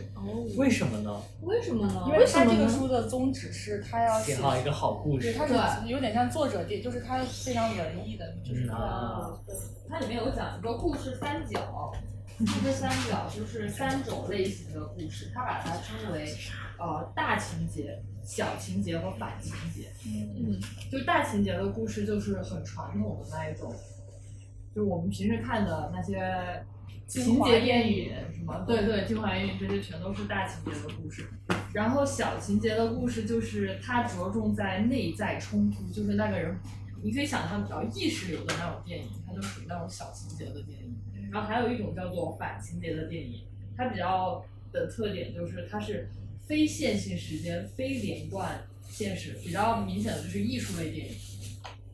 [0.56, 1.20] 为什么呢？
[1.42, 2.04] 为什么呢？
[2.08, 5.82] 因为他这个书的宗旨是他要写写，好一个好故事对，事他。
[5.82, 9.32] 是有点像作者电，就是他非常文艺的，就是嗯啊
[9.90, 11.92] 它里面有讲一个故事三角，
[12.38, 16.32] 故事三角就是三种类型的故事，它把它称为
[16.78, 19.90] 呃大情节、小情节和反情节。
[20.06, 20.60] 嗯，
[20.92, 23.74] 就大情节的故事就是很传统的那一种，
[24.76, 26.64] 就是我们平时看的那些
[27.10, 31.28] 情节电影什么，对对，精华电影这些全都是大情节的故事。
[31.74, 36.56] 然后小情节的故事就是它着重在内在冲突，就是那个人，
[37.02, 40.96] 你可以想象比较意识流的那种电影，它就属于那种小情节的电影。
[41.32, 43.44] 然后还有一种叫做反情节的电影，
[43.76, 46.10] 它比较的特点就是它是
[46.46, 51.16] 非线性时间、非连贯现实，比较明显的就是艺术类电影，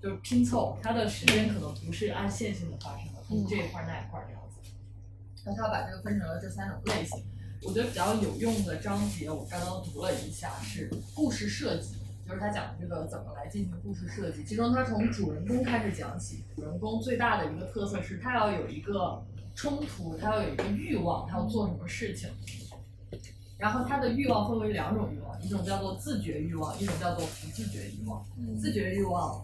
[0.02, 4.42] 就是拼凑，它的时间可能不是按线性的发生的，从这一块儿那一块儿这样
[5.46, 5.52] 子。
[5.52, 7.24] 那它把这个分成了这三种类型。
[7.64, 11.96] 我觉得比较有用的章节，我刚刚读了一下，是故事设计，
[12.28, 14.44] 就是他讲这个怎么来进行故事设计。
[14.44, 19.24] 其中他从主人公开始讲起，主人公最大的一个特色是他要有一个
[19.56, 22.30] 冲突，他要有一个欲望，他要做什么事情。
[23.58, 28.24] 然后他的欲望分为两种欲望，一种叫做自觉欲望，一种叫做不自觉欲望。
[28.60, 29.44] 自觉欲望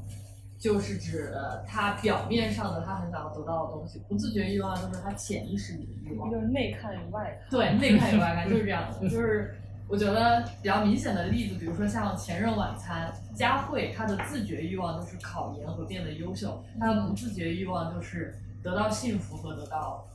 [0.61, 1.33] 就是指
[1.67, 6.29] 他表面上的他很想要得到的东西，不自觉欲望就是他潜意识里的欲望。
[6.29, 7.49] 就是内看与外看。
[7.49, 9.55] 对，内看与外看就是这样的， 就是
[9.87, 20.07] 我觉得比较明显的例子，比如说像《前任晚餐》，佳慧她的自觉欲望就是考研和变得优秀，她的不自觉欲望就是得到幸福和得到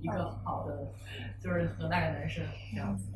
[0.00, 0.86] 一个好的，
[1.40, 3.08] 就是和那个男生这样子，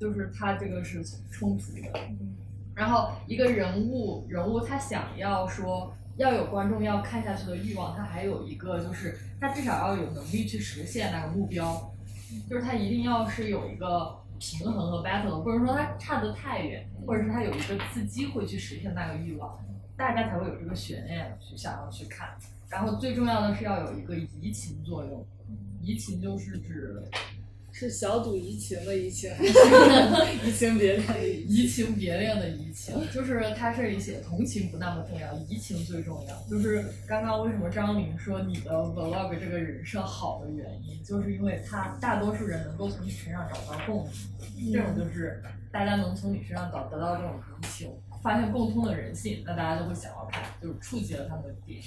[0.00, 2.00] 就是他这个是冲突的。
[2.74, 11.92] 然后一个人物人物他想要说要有观众要看下去的欲望，他还有一个就是他至少要有能力去实现那个目标，
[12.48, 19.58] 就是他一定要是有一个平衡和 battle，不能说他差得太远，或者是他有一个次机会去实现那个欲望，
[19.96, 22.28] 大家才会有这个悬念去想要去看。
[22.68, 25.24] 然后最重要的是要有一个移情作用，
[25.80, 27.02] 移情就是指
[27.82, 29.28] 是小赌怡情的怡情，
[30.46, 31.96] 移情别恋的移情？
[31.96, 36.36] 别恋的移情，就是他这里写同情不那么重要，移情最重要。
[36.48, 44.08] 就是刚刚为什么张琳说你的 vlog 这个人设好的原因，就是因为他大多数人能够从你身上找到共
[44.56, 47.90] 鸣，这种就是大家能从你身上找得到这种移情，
[48.22, 51.82] 发现共通的人性，那大家都会想要看，就是触及了他们的点。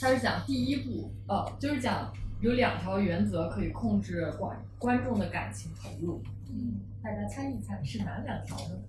[0.00, 6.22] 他是讲第一步，哦，就是讲有两条原则可以控制观观众的感情投入。
[6.48, 8.80] 嗯，大家猜一猜是哪两条呢？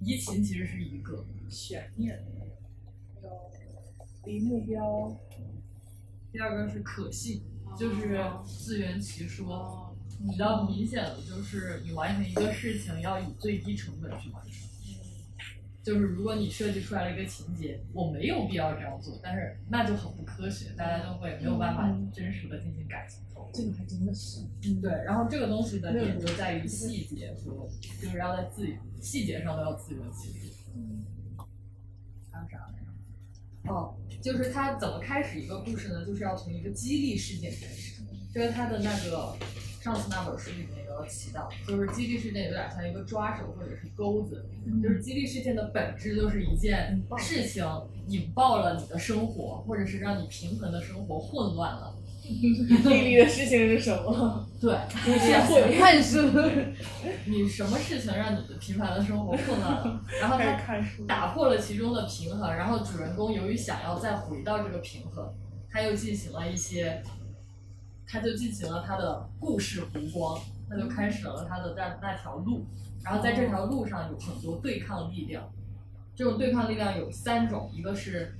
[0.00, 2.18] 移情其实是一个，悬念，
[3.22, 3.30] 有
[4.24, 5.14] 离目标，
[6.32, 7.42] 第二个是可信，
[7.76, 9.84] 就是自圆其说。
[10.28, 14.67] 比较明显的就是你完成一个事情要以最低成本去完成。
[15.88, 23.50] 就是如果你设计出来了一个情节，我没有必要这样做，但是那就很不科学，大家就会没有办法真实的进行感情投入。
[23.54, 24.92] 这个还真的是，嗯，对。
[25.06, 27.66] 然后这个东西的点就在于细节和，
[28.02, 30.74] 就是要在自己细节上都要自圆其说。
[30.76, 31.06] 嗯。
[32.30, 32.78] 还有啥来
[33.64, 33.72] 着？
[33.72, 36.04] 哦，就是他怎么开始一个故事呢？
[36.04, 38.02] 就是要从一个激励事件开始。
[38.34, 39.34] 就是他的那个
[39.80, 44.44] 上次那本书里面有提到，就是激励事件有点像一个抓手或者是钩子，
[44.82, 47.64] 就是激励事件的本质就是一件事情
[48.08, 51.94] 引爆了你的生活，或者是让你平衡的生活混乱了。
[52.24, 54.46] 丽丽的事情是什么？
[54.60, 54.74] 对，
[55.06, 56.18] 会看书。
[57.24, 60.04] 你什么事情让你的平凡的生活混乱了？
[60.20, 65.32] 然后 他打破了其中的平衡，然后主人公由于想要再回到这个平衡，
[65.70, 67.02] 他又进行了一些。
[68.10, 72.66] 他就进行了他的故事弧光，他就开始了他的那那条路，
[73.02, 75.50] 然后在这条路上有很多对抗力量，
[76.14, 78.34] 这种对抗力量有三种，一个是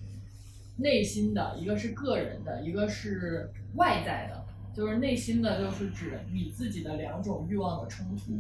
[0.77, 4.45] 内心的，一个是个人的，一个是外在的。
[4.77, 8.33] 就是内心的，就是指你自己的两种欲望的冲突；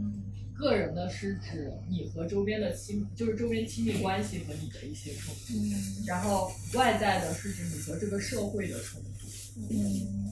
[0.55, 9.27] 个人的是指你和周边的亲，就是周边亲密关系和你的一些冲突；然后外在的是指你和这个社会的冲突。
[9.69, 10.29] 嗯。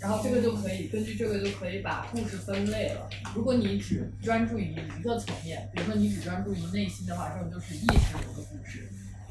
[0.00, 3.08] 然后这个就可以根据这个就可以把故事分类了。
[3.34, 8.80] 如果你只专注于一个层面，比如说你只专注于内心的话，这种就是意识流的故事；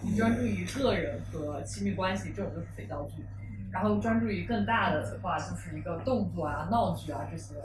[0.03, 3.23] 你专注于个人和亲密关系，这种就是肥皂剧；
[3.71, 7.55] 然后专注于更大的话，就是一个动作啊、闹剧啊这些，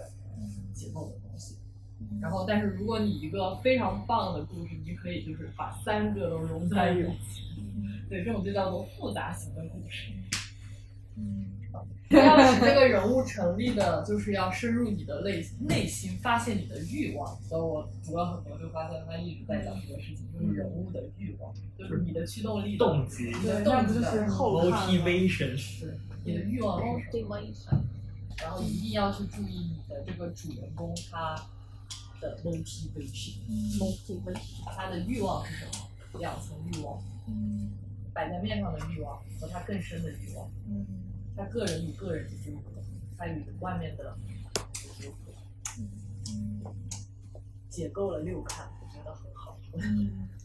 [0.72, 1.59] 结构的东西。
[2.22, 7.52] 然后，但是如果你一个非常棒的故事，你可以就是把三个都融在一起，
[8.09, 10.11] 对，这种就叫做复杂型的故事。
[11.16, 11.50] 嗯
[12.11, 17.40] 要使这个人物成立的，就是要深入你的内内心，发现你的欲望。
[17.42, 23.32] 所以我读了很多，就发现他一直在讲这个事情，就是人物的欲望，就是你的驱动力、动机
[23.64, 27.40] 动机不就是后看吗？motivation 是你的欲望是什么？
[28.42, 31.34] 然后一定要去注意你的这个主人公他
[32.20, 34.36] 的 motivation，motivation，
[34.76, 35.72] 他的欲望是什么？
[36.20, 37.02] 两层欲望，
[38.12, 40.48] 摆在面上的欲望和他更深的欲望，
[41.37, 42.80] 他个人与个人的纠葛，
[43.18, 44.16] 他与外面的
[44.99, 45.32] 纠葛，
[47.68, 49.59] 解构了六看，我觉得很好。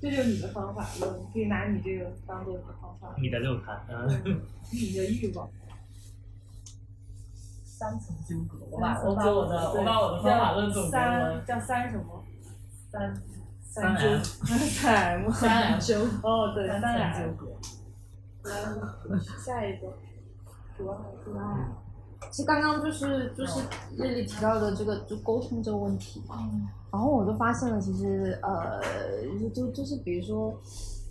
[0.02, 3.16] 这就是你的方法，我可以拿你这个当做一个方法。
[3.22, 5.50] 你的六看，嗯，你的欲望，
[7.64, 12.26] 三层纠葛，我把我把我的我把我的方法论总结了三叫三什么？
[12.92, 13.22] 三
[13.62, 17.46] 三纠 三 M 三 M 纠哦，对，三三层 M 纠葛。
[18.50, 18.52] 来，
[19.46, 19.94] 下一个，
[20.80, 20.94] 主要
[21.26, 21.42] 主要
[22.32, 23.60] 其实刚刚就是就是
[23.98, 26.50] 丽丽提到的这个就沟通这个问题嘛，
[26.90, 28.82] 然后我就发现了，其实呃，
[29.40, 30.58] 就就就是比如说，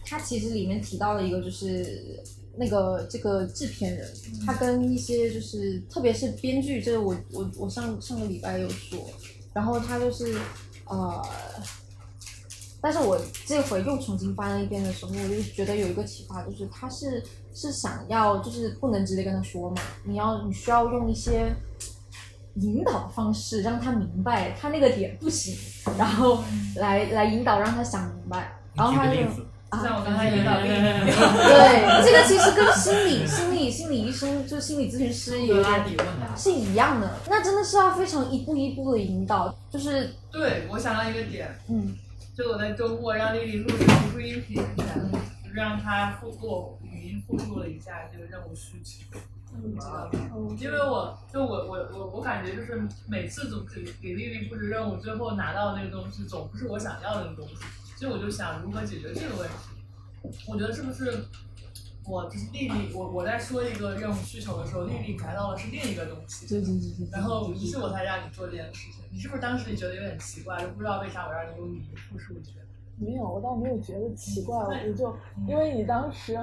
[0.06, 2.22] 他其实里面提到了一个就是
[2.56, 4.06] 那个这个制片人，
[4.46, 8.98] 他跟一些就是特别是编剧，这个我我我上上个礼拜有说，
[9.52, 10.38] 然后他就是
[10.86, 11.22] 呃。
[12.80, 17.22] 但是我这回又重新翻了一遍的时候，我就觉得有一个启发，就是他是
[17.54, 21.52] 是想要，就是不能直接跟他说嘛，你要你需要用一些
[22.54, 25.56] 引导的方式让他明白他那个点不行，
[25.98, 26.42] 然后
[26.76, 29.20] 来来引导让他想明白，然后他就
[29.70, 35.54] 啊，像我刚才引导给你，对，这个其实跟心理心理心理医生就心理咨询师也。
[36.36, 41.96] 是一样的，那真的是要非常一步一步的引导，就是对，我想到一个点，嗯
[42.38, 45.10] 就我在周末让丽丽录这个读书音频之前，
[45.44, 49.18] 就让她复给我语音复述了一下这个任务需求。
[49.60, 50.56] 你知道吗？
[50.56, 57.56] 因为我就我我我我感觉就是每次总给给丽丽布置任务，最后拿到那个东西总不是我想要的那个东西，
[57.96, 60.32] 所以我就想如何解决这个问题。
[60.46, 61.24] 我觉得是不是
[62.08, 66.46] 我就是丽丽，我我在说一个任务需求的时候，丽丽达到的是另一个东西。
[66.48, 69.04] 对对对对，然后于是我才让你做这件事情。
[69.12, 72.64] 你是不是当时觉得有点奇怪，就不知道为啥我让你用语音复述一遍？
[72.96, 75.14] 没有，我倒没有觉得奇怪，我就
[75.46, 76.34] 因为你当时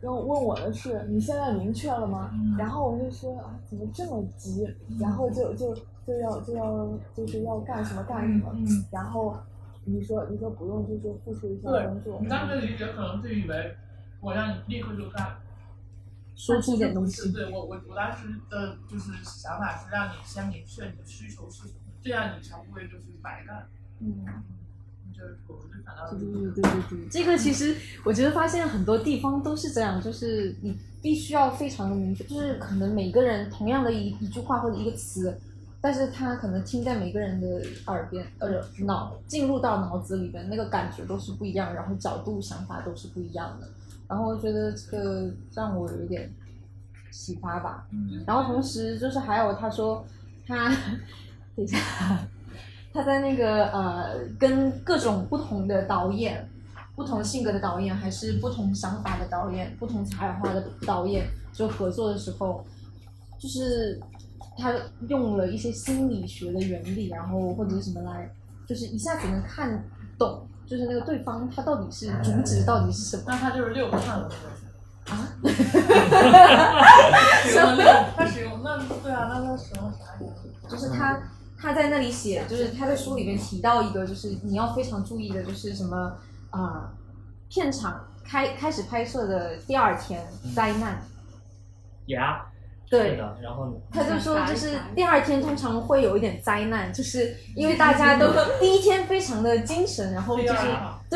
[0.00, 2.30] 跟我问我的是你现在明确了吗？
[2.58, 4.66] 然后我就说啊，怎么这么急？
[5.00, 5.74] 然后就就
[6.06, 8.52] 就要就要就是要干什么干什么，
[8.90, 9.34] 然后
[9.84, 12.18] 你说你说不用，就是复述一下工作。
[12.20, 13.74] 你当时的理解可能就以为
[14.24, 15.36] 我让你立刻就干，
[16.34, 23.68] 说出点东西，对我我我当时的就是想法是让你先明确你的需求是什么，这样你才不会就是白干。
[24.00, 24.24] 嗯。
[25.16, 35.38] 就是我就想到对对对对对对，这个其实我觉得发现很多地方都是这样，就是你必须要非常的明确，就是可能每个人同样的一一句话或者一个词，
[35.80, 43.68] 但是他可能听在每个人的耳边，呃，脑进入到脑子里边，那个感觉都是不一样，然后角度想法都是不一样的，
[44.08, 46.32] 然后我觉得这个让我有一点
[47.10, 47.86] 启发吧。
[48.26, 50.04] 然后同时就是还有他说
[50.46, 50.68] 他，
[51.56, 51.78] 等一下。
[52.92, 56.48] 他在那个呃，跟各种不同的导演、
[56.94, 62.64] 不同性格的导演，还是不同想法的导演、不同才华的导演，就合作的时候，
[63.36, 64.00] 就是
[64.56, 64.72] 他
[65.08, 68.30] 用了一些心理学的原理，然后或者是什么来，
[68.68, 69.84] 就是一下子能看
[70.16, 73.22] 懂，就是那个对方他到底是主旨到底是什么。
[73.26, 74.30] 那他就是六看了，
[75.08, 75.28] 啊？
[77.44, 77.86] 使 用六，
[78.16, 80.68] 他使用那对啊，那他使用啥？
[80.68, 81.20] 就是他
[81.58, 85.96] 他在那里写，就是他在书里面提到一个，就是你要非常注意的，就是什么
[86.50, 86.88] 啊、呃
[87.50, 91.00] 片场开开始拍摄的第二天灾难，
[92.06, 92.46] 呀，
[92.88, 93.80] 对，然后？
[93.92, 100.54] 他就说，就是第二天通常会有一点灾难，就是因为大家都第一天非常的精神，然后就是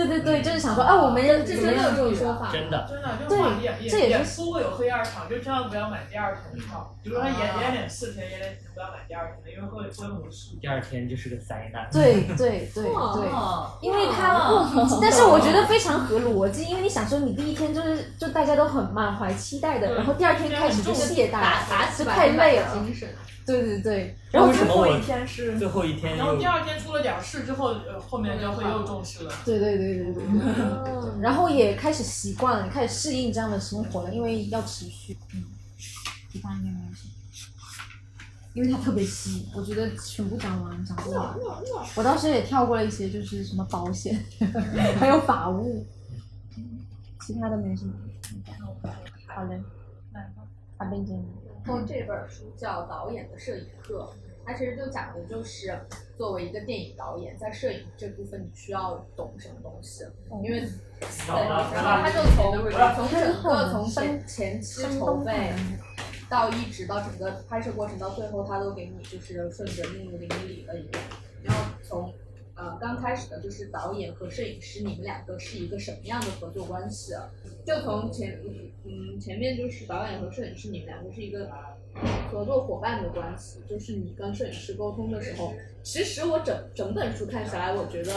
[0.07, 2.51] 对对对，就是想说啊，我们这真的有这种说法？
[2.53, 6.95] 真的，真的，就对这也是演出会有黑二场，就千万不要买第二天的票。
[7.03, 10.57] 比如说他演演演四天，演演不要买第二天的，因为会会很多事。
[10.61, 11.89] 第二天就是个灾难。
[11.91, 12.85] 对对对对。
[12.93, 14.69] 哦因为他，
[15.01, 23.09] 但是我觉得非常合逻辑，因为你想说你第一天就是就大家都很满怀期待的，然后第二天开始就懈怠，就太累了，精神。
[23.47, 29.33] 对对对，然后最后一天是最后一天然后第二天出了点事之后，呃，后面就会又重视了。
[29.43, 35.17] 对对对对对对，然后也开始习惯了，开始适应这样的生活了，因为要持续。
[35.35, 35.45] 嗯，
[36.31, 37.13] 其他应该没有什么。
[38.55, 41.39] 因为它特别细，我觉得全部讲完讲不完。
[41.95, 44.25] 我当时也跳过了一些，就是什么保险，
[44.99, 45.87] 还有法务，
[47.21, 47.93] 其他的没什么。
[49.27, 49.63] 好嘞，
[50.13, 50.43] 来吧
[50.79, 51.23] 阿边见。
[51.65, 54.11] 然后这本书叫《导演的摄影课》，
[54.49, 55.79] 它其实就讲的就是
[56.17, 60.05] 作为一个电影导演，在摄影这部分你需要懂什么东西，
[60.43, 60.61] 因为
[60.99, 62.57] 对，然后他就从
[62.97, 65.53] 从整个从前前期筹备。
[66.31, 71.03] 到一直到整个拍摄过程到最后，他都给你就是顺着那个给你理了一遍。
[71.43, 72.13] 然后从
[72.59, 77.13] 呃刚开始的就是导演和摄影师，你们两个是一个什么样的合作关系？
[77.65, 78.41] 就从前
[78.85, 81.49] 嗯前面就是导演和摄影师，你们两个是一个
[82.33, 83.61] 合作伙伴的关系。
[83.69, 85.55] 就是你跟摄影师沟通的时候，
[85.85, 88.13] 其实我整整本书看下来，我觉得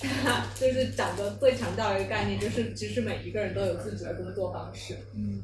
[0.58, 4.96] 就是讲的最强调一个概念，就是其实每一个人都有自己的工作方式。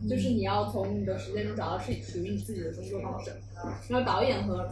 [0.09, 3.33] 就是你要从你的时间中找到是属于你自己的工作方式。
[3.89, 4.67] 然后导演和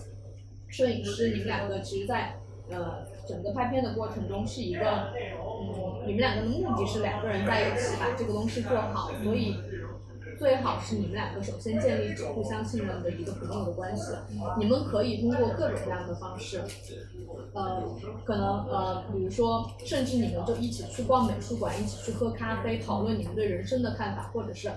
[0.68, 2.34] 摄影师，你们两个其实，在
[2.70, 9.56] 呃整个拍片的过程中是一个，嗯，你们两个的目的是两个人在一起把这个东西做好，所以
[10.36, 14.14] 最好是你们两个首先建立起互相信任的一个朋友的关系。
[14.58, 16.60] 你们可以通过各种各样的方式，
[17.52, 17.82] 呃，
[18.24, 24.70] 可能呃，比如说，甚至你们就一起去逛美术馆，一起去喝咖啡，讨论你们对人生的看法，或者是。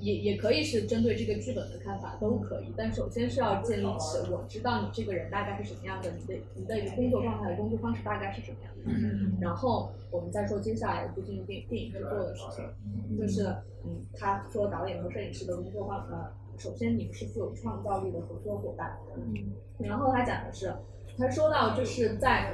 [0.00, 2.72] 也也可以是针对这个剧本的看法，都可以。
[2.76, 9.36] 但首先是要建立起我知道你这个人大概是什么样的，你的你的一个工作状态、工作方式大概是什么样的。
[9.40, 13.46] 然后我们再说接下来就进入电电影制作的事情，就是
[13.84, 18.96] 嗯，他说导演和摄影师的工作方呃，首先你们是富有创造力的合作伙伴。
[19.16, 19.34] 嗯
[19.78, 20.72] 然后他讲的是，
[21.18, 22.52] 他说到就是在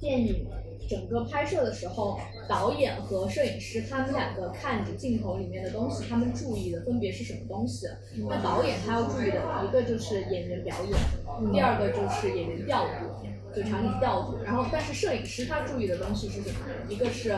[0.00, 0.46] 电影。
[0.88, 2.18] 整个拍摄的时候，
[2.48, 7.86] 导演和摄影师他们两个看着镜头里面的东西，他们注意的分别是什么东西？
[8.28, 13.24] 那导演他要注意的一个就是演员表演，第二个就是演员调度，
[13.54, 14.42] 就场景调度。
[14.42, 16.56] 然后，但是摄影师他注意的东西是什么？
[16.88, 17.36] 一个是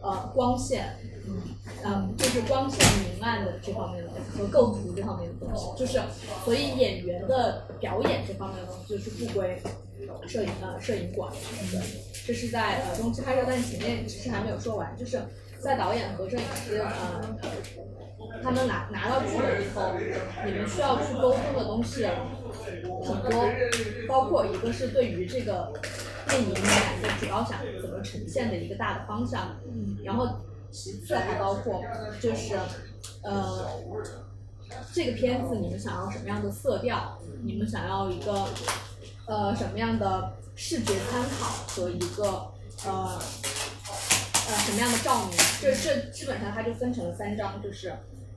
[0.00, 0.94] 呃光线，
[1.84, 5.66] 嗯，就是光线明暗的这方面的东西和构图这方面的东西。
[5.76, 6.00] 就是
[6.44, 9.60] 所以演员的表演这方面的东西就是不归
[10.26, 11.32] 摄影呃摄影馆。
[11.70, 11.80] 对。
[12.26, 15.20] 这是在呃中期拍摄，但前面其实还没有说完，就是
[15.60, 17.36] 在导演和摄影师呃，
[18.42, 19.92] 他们拿拿到剧本以后，
[20.46, 22.06] 你们需要去沟通的东西
[23.02, 23.46] 很多，
[24.08, 25.70] 包括一个是对于这个
[26.26, 29.60] 电影两个主要想怎么呈现的一个大的方向，
[30.02, 30.26] 然后
[30.70, 31.82] 其次还包括
[32.22, 32.56] 就是
[33.22, 33.68] 呃
[34.94, 38.46] 这个片子你们想要什么样的色调，你们想要一个
[39.26, 40.32] 呃什么样的。
[40.56, 42.22] 视觉参考和一个
[42.86, 47.92] 呃呃什么样的照明，这这基本上它就分成了三章，就是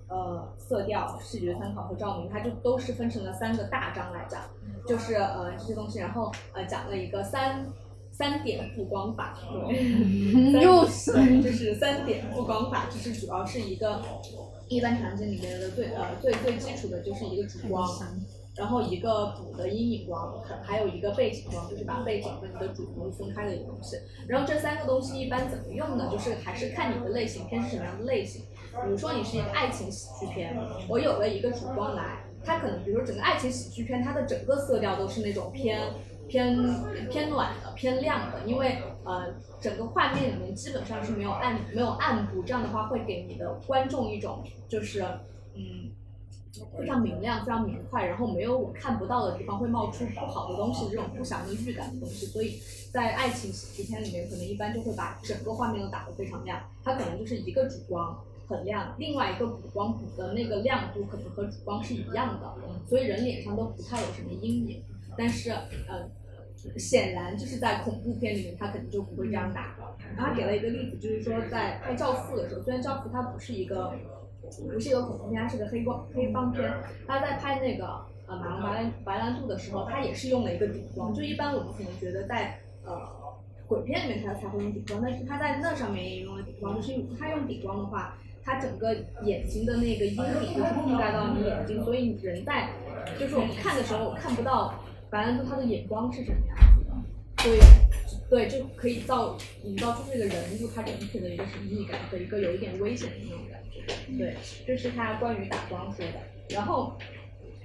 [0.08, 4.42] 呃色调、视觉参考和照明，它就都是分成了三个大章来讲，
[4.88, 7.68] 就是呃这些东西，然后呃讲了一个三
[8.12, 11.14] 三点布光法，对， 又是
[11.44, 14.02] 就是三点布光法，就是主要是一个
[14.70, 17.88] 一般场景里面的最呃最最基础的就是一个主光。
[18.58, 23.97] 然后一个补的阴影光，还有一个背景光，就是把背景和你的主人物分开的一个东西。
[24.28, 26.10] 然后这三个东西一般怎么用呢？
[26.12, 28.45] 就是还是看你的类型片是什么样的类型。
[28.84, 30.58] 比如说你是一个爱情喜剧片，
[30.89, 35.93] 我有了一个主光来，它可能比如说整个爱情喜剧片，它的整个色调都是那种偏
[36.28, 36.58] 偏
[37.10, 45.03] 偏暖的、偏亮的，因为呃整个画面里面基本上是没有暗没有暗部，这样的话会给你的观众一种就是
[45.53, 45.91] 嗯。
[46.78, 52.26] 非常明亮，非常明快，然后没有我看不到的地方会冒出不好的东西，这种不祥的预感的东西。
[52.26, 52.60] 所以
[52.91, 56.62] 在爱情喜剧片里面，可能一般就会把整个画面都打得非常亮。
[56.84, 58.18] 它可能就是一个主光
[58.48, 62.54] 很亮，另外一个补光补的那个亮度可能和主光是一样的，
[62.88, 64.82] 所以人脸上都不太有什么阴影。
[65.18, 66.10] 但是呃，
[66.78, 69.76] 显然就是在恐怖片里面，它肯定就不会这样打。
[70.16, 73.93] 然后他给了一个例子，就是说在拍《教父》的时候，虽然《教父》它不是一个。
[74.72, 76.72] 不是一个恐怖片，它是个黑光黑帮片。
[77.08, 77.86] 他在拍那个
[78.28, 81.14] 呃马龙白兰白兰度的时候，他也是用了一个顶光。
[81.14, 82.93] 就一般我们可能觉得在呃
[83.68, 86.76] 鬼片里面他才会用顶光，但是他在那上面也用了顶光。
[86.76, 92.70] 就是他用顶光的话，他整个眼睛的那个阴影就是覆盖到你眼睛，所以人在
[93.20, 94.74] 就是我们看的时候看不到
[95.10, 97.60] 白兰度他的眼光是什么样子的，所以
[98.30, 103.82] 对就可以造营造出这个人物他整体的一个神秘感和一个有一点危险的那种感觉。
[104.17, 106.19] 对，这是他关于打光说的。
[106.49, 106.97] 然后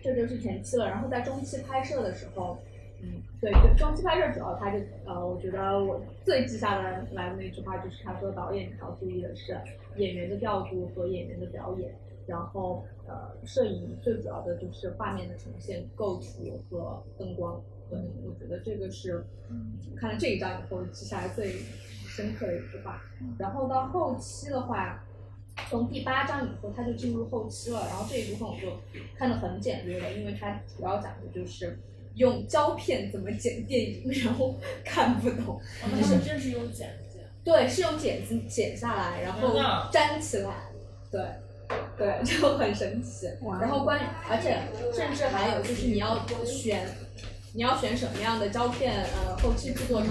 [0.02, 0.86] 这就是前期了。
[0.86, 2.58] 然后在中期拍摄的时候，
[3.02, 9.58] 嗯，对，就中期拍摄主要他就呃，我觉得我最记下来来的那句话就是他说导演要注意的是
[9.96, 11.92] 演员的调度和演员的表演。
[12.24, 17.60] 然后呃，摄影最主要的就是画面的呈现、构图和灯光。
[17.92, 19.22] 对，我觉得这个是
[19.94, 21.56] 看了这一章以后记下来最
[22.08, 23.02] 深刻的一句话。
[23.38, 25.04] 然后到后期的话，
[25.68, 28.80] 从第八章以后他就进入后期了，然后这一部分我就
[29.14, 31.78] 看得很简略了，因为它主要讲的就是
[32.14, 35.60] 用胶片怎么剪电影，然后看不懂。
[35.78, 37.22] 他们真是用剪子剪。
[37.44, 39.54] 对，是用剪子剪下来，然后
[39.92, 40.70] 粘起来，
[41.10, 41.20] 对，
[41.98, 43.26] 对，就很神奇。
[43.60, 44.58] 然后关于，而且
[44.96, 46.88] 甚至还有就是你要选，
[47.54, 50.08] 你要选什么样的胶片，呃，后期制作成，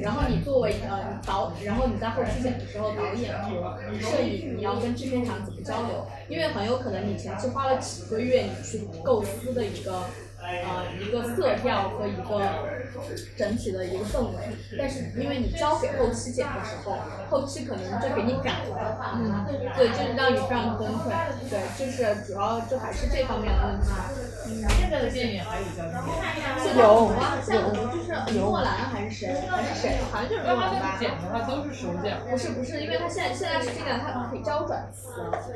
[0.00, 6.06] 然后你作为呃导，然后你在后期剪的时候，导演和摄影你要跟制片厂怎么交流？
[6.28, 10.04] 因为很有可能你前期花了几个月，你去构思的一个。
[10.44, 12.42] 呃，一个色调和一个
[13.36, 14.34] 整体的一个氛围，
[14.76, 16.98] 但是因为你交给后期剪的时候，
[17.30, 21.12] 后期可能就给你改了，嗯，对，就是让你非常崩溃，
[21.48, 23.92] 对，就是主要就还是这方面的问题。
[24.78, 26.76] 现在的电影还有胶片？
[26.76, 30.96] 有啊，像就是诺兰还是谁还是谁，好像就是诺兰吧。
[30.98, 32.18] 剪的话都是手剪。
[32.28, 35.10] 不是不是，因为他现在现在是这样，他可以胶转磁，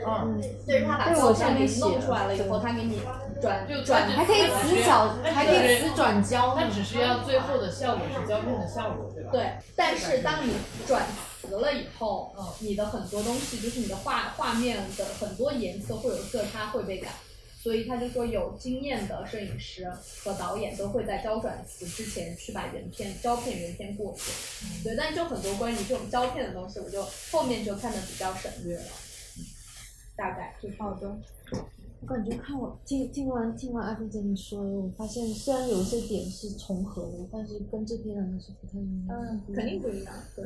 [0.07, 3.01] 嗯，对，他把胶片给弄出来了以后，他给你
[3.41, 9.31] 转就转，还可以磁角，还可以磁转胶，它只是要最后的效果是胶片的效果，对吧？
[9.33, 10.55] 对，但是当你
[10.87, 11.03] 转
[11.41, 17.09] 磁了以后，嗯，你的很多东西就是你的画画面的很多颜色会有色差会被改，
[17.67, 19.91] 所以他就说有经验的摄影师
[20.23, 28.85] 和导演都会在胶转磁之前去把原片胶片原片过去，对，但就很多关于这种胶片的东西，我就后面就看的比较省略了，
[30.15, 31.19] 大概就好的。
[32.03, 39.19] 我感觉看我听听完听完阿飞姐你说的，我发现虽然有一些点是重合的，但是跟这篇还是不太一样。
[39.19, 40.15] 嗯，肯定不一样。
[40.37, 40.45] 对。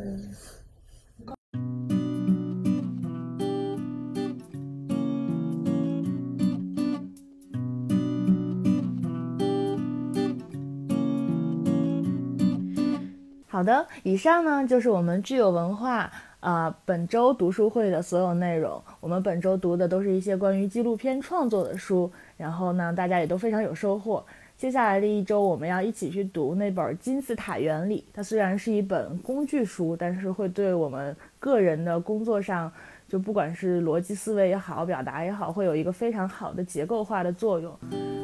[13.60, 18.82] 好的，以上呢就是我们具有文化啊本周读书会的所有内容。
[19.00, 24.24] 我们本周读的都是一些关于纪录片创作的书，然后呢大家也都非常有收获。
[24.56, 28.00] 接下来的一周，我们要一起去读那本《金字塔原理》。
[28.14, 32.72] 它虽然是一本工具书，但是会对我们个人的工作上，
[33.06, 37.78] 就不管是逻辑思维也好，表达也好，会有一个非常好的结构化的作用。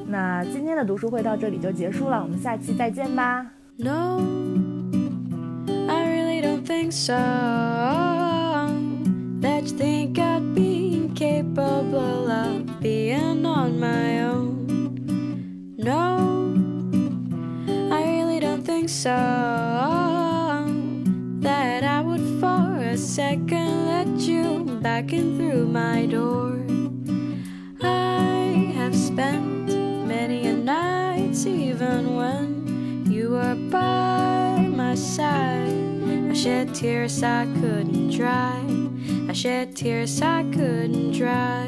[0.09, 3.47] 那今天的读书会到这里就结束了，我们下期再见吧。
[3.78, 4.22] No,
[6.66, 7.14] think so.
[9.38, 15.76] That you think I'd be capable of being on my own.
[15.78, 16.52] No,
[17.94, 19.14] I really don't think so.
[21.40, 26.58] That I would for a second let you back in through my door.
[27.80, 29.68] I have spent
[30.04, 35.95] many a nights, even when you were by my side.
[36.37, 38.61] I shed tears I couldn't dry.
[39.26, 41.66] I shed tears I couldn't dry.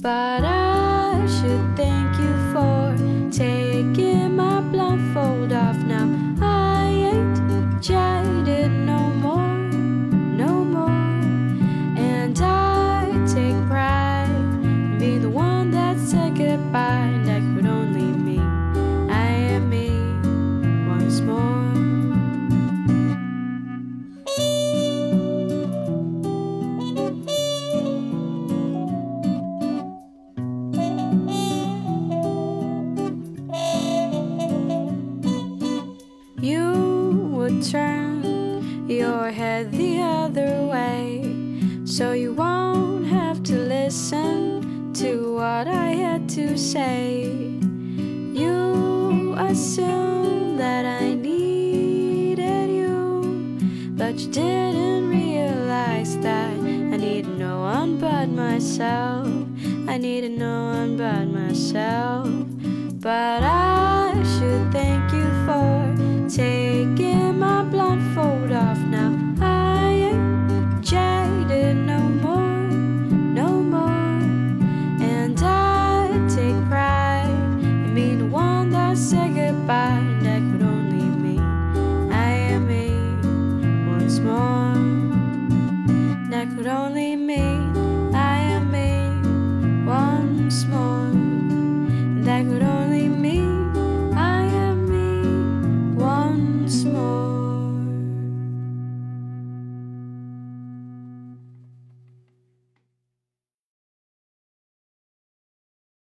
[0.00, 2.96] But I should thank you for
[3.30, 3.81] taking